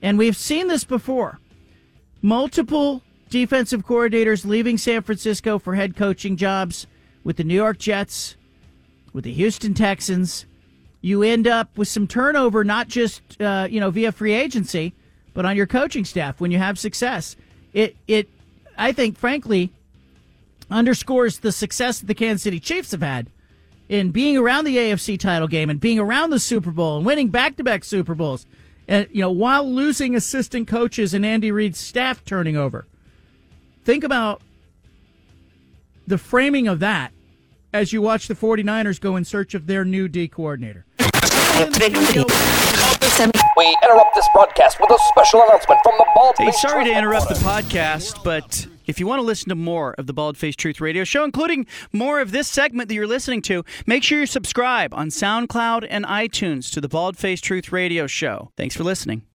And 0.00 0.16
we've 0.16 0.34
seen 0.34 0.68
this 0.68 0.84
before. 0.84 1.40
Multiple 2.22 3.02
defensive 3.28 3.84
coordinators 3.84 4.46
leaving 4.46 4.78
San 4.78 5.02
Francisco 5.02 5.58
for 5.58 5.74
head 5.74 5.94
coaching 5.94 6.38
jobs 6.38 6.86
with 7.26 7.36
the 7.38 7.44
New 7.44 7.56
York 7.56 7.76
Jets, 7.76 8.36
with 9.12 9.24
the 9.24 9.32
Houston 9.32 9.74
Texans. 9.74 10.46
You 11.00 11.24
end 11.24 11.48
up 11.48 11.76
with 11.76 11.88
some 11.88 12.06
turnover, 12.06 12.62
not 12.62 12.86
just 12.86 13.20
uh, 13.42 13.66
you 13.68 13.80
know 13.80 13.90
via 13.90 14.12
free 14.12 14.32
agency, 14.32 14.94
but 15.34 15.44
on 15.44 15.56
your 15.56 15.66
coaching 15.66 16.04
staff 16.04 16.40
when 16.40 16.52
you 16.52 16.58
have 16.58 16.78
success. 16.78 17.34
It 17.72 17.96
it 18.06 18.28
I 18.78 18.92
think 18.92 19.18
frankly 19.18 19.72
underscores 20.70 21.40
the 21.40 21.50
success 21.50 21.98
that 21.98 22.06
the 22.06 22.14
Kansas 22.14 22.44
City 22.44 22.60
Chiefs 22.60 22.92
have 22.92 23.02
had 23.02 23.28
in 23.88 24.12
being 24.12 24.36
around 24.36 24.64
the 24.64 24.76
AFC 24.76 25.18
title 25.18 25.48
game 25.48 25.68
and 25.68 25.80
being 25.80 25.98
around 25.98 26.30
the 26.30 26.38
Super 26.38 26.70
Bowl 26.70 26.96
and 26.96 27.06
winning 27.06 27.28
back-to-back 27.28 27.82
Super 27.84 28.14
Bowls. 28.14 28.46
And 28.86 29.08
you 29.10 29.20
know, 29.20 29.32
while 29.32 29.68
losing 29.68 30.14
assistant 30.14 30.68
coaches 30.68 31.12
and 31.12 31.26
Andy 31.26 31.50
Reid's 31.50 31.78
staff 31.78 32.24
turning 32.24 32.56
over. 32.56 32.86
Think 33.84 34.04
about 34.04 34.42
the 36.06 36.18
framing 36.18 36.68
of 36.68 36.78
that 36.80 37.12
as 37.76 37.92
you 37.92 38.00
watch 38.00 38.26
the 38.26 38.34
49ers 38.34 38.98
go 38.98 39.16
in 39.16 39.24
search 39.24 39.54
of 39.54 39.66
their 39.66 39.84
new 39.84 40.08
D 40.08 40.28
coordinator. 40.28 40.86
We 43.56 43.76
interrupt 43.82 44.14
this 44.14 44.28
broadcast 44.32 44.80
with 44.80 44.90
a 44.90 44.98
special 45.08 45.42
announcement 45.42 45.80
from 45.82 45.94
the 45.98 46.06
Bald 46.14 46.34
Hey, 46.38 46.52
sorry 46.52 46.84
to 46.84 46.96
interrupt 46.96 47.28
the 47.28 47.34
podcast, 47.36 48.24
but 48.24 48.66
if 48.86 48.98
you 48.98 49.06
want 49.06 49.20
to 49.20 49.24
listen 49.24 49.50
to 49.50 49.54
more 49.54 49.94
of 49.98 50.06
the 50.06 50.14
Bald 50.14 50.38
Face 50.38 50.56
Truth 50.56 50.80
Radio 50.80 51.04
Show, 51.04 51.24
including 51.24 51.66
more 51.92 52.20
of 52.20 52.30
this 52.30 52.48
segment 52.48 52.88
that 52.88 52.94
you're 52.94 53.06
listening 53.06 53.42
to, 53.42 53.62
make 53.86 54.02
sure 54.02 54.20
you 54.20 54.26
subscribe 54.26 54.94
on 54.94 55.08
SoundCloud 55.08 55.86
and 55.90 56.06
iTunes 56.06 56.72
to 56.72 56.80
the 56.80 56.88
Bald 56.88 57.18
Face 57.18 57.42
Truth 57.42 57.72
Radio 57.72 58.06
Show. 58.06 58.52
Thanks 58.56 58.74
for 58.74 58.84
listening. 58.84 59.26